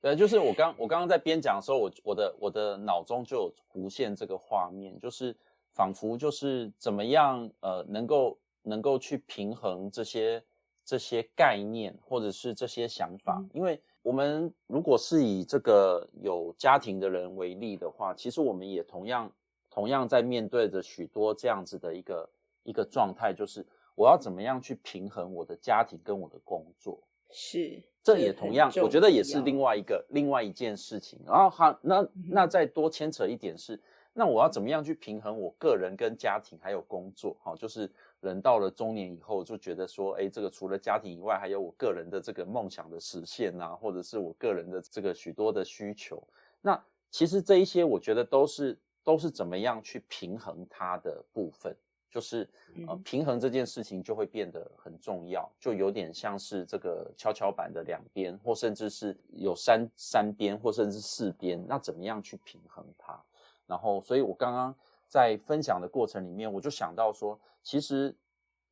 [0.00, 5.36] 对，就是我刚我刚刚在边讲的时候，我我的我的脑中就有浮现这个画面，就是
[5.74, 10.42] 仿佛就是怎么样呃，能够能够去平衡这些。
[10.82, 19.30] 这些概念或者是这些想法，嗯，因为我们如果是以这个有家庭的人为例的话，其实我们也同样
[19.70, 22.28] 同样在面对着许多这样子的一个
[22.64, 23.64] 一个状态，就是
[23.94, 27.02] 我要怎么样去平衡我的家庭跟我的工作？
[27.30, 31.18] 是，这也同样，我觉得也是另外一个另外一件事情。
[31.26, 33.80] 然后好，那那再多牵扯一点是，
[34.12, 37.36] 那我要怎么样去平衡我个人跟家庭还有工作？
[37.42, 37.90] 哈，就是。
[38.20, 46.22] 人到了中年以后，就觉得说，哎，这个除了家庭以外，还有我个人的这个梦想的实现啊，或者是我个人的这个许多的需求。
[46.60, 46.78] 那
[47.10, 51.74] 其实这一些，我觉得都是都是怎么样去平衡它的部分，
[52.10, 52.48] 就是
[52.86, 63.22] 呃，平衡这件事情就会变得很重要，就有点像是这个跷跷板的两边，或甚至是有三三边，或甚至四边，那怎么样去平衡它？
[63.66, 64.74] 然后，所以我刚刚。
[65.12, 68.14] 在分享的过程里面，我就想到说，其实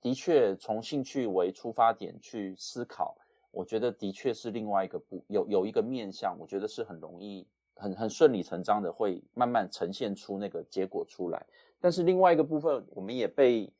[0.01, 3.16] 的确从兴趣为出发点去思考，
[3.51, 11.45] 我觉得的确是另外一个不有有一个面向，我觉得是很容易、很很顺理成章的会慢慢呈现出那个结果出来。
[11.81, 13.72] 但是另外一个部分，我们也被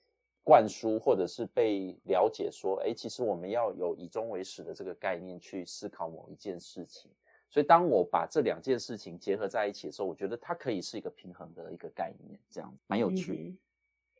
[0.45, 7.11] 灌输或者是被了解说，哎，其实我们要有以终为始的这个概念去思考某一件事情。
[7.51, 13.57] 所以，当我把这两件事情结合在一起的时候，我觉得它可以是一个平衡的一个概念，这样蛮有趣，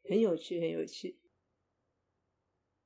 [0.09, 1.19] 很有趣，很有趣。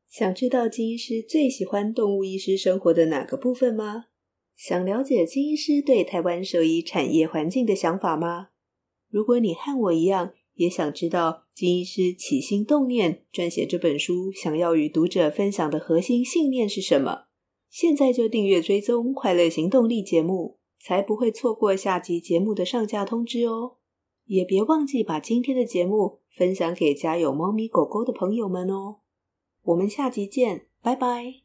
[0.09, 4.07] 想知道金医师最喜欢动物医师生活的哪个部分吗？
[4.55, 8.51] 想了解金医师对台湾兽医产业环境的想法吗？
[9.09, 17.25] 如果你和我一样，也想知道金医师起心动念撰写这本书，想要与读者分享的核心信念是什么？
[17.69, 23.79] 现在就订阅追踪《快乐行动力》节目，才不会错过下集节目的上架通知哦。
[24.27, 29.01] 也别忘记把今天的节目分享给家有猫咪狗狗的朋友们哦。
[29.65, 31.42] 我们下集见，拜拜。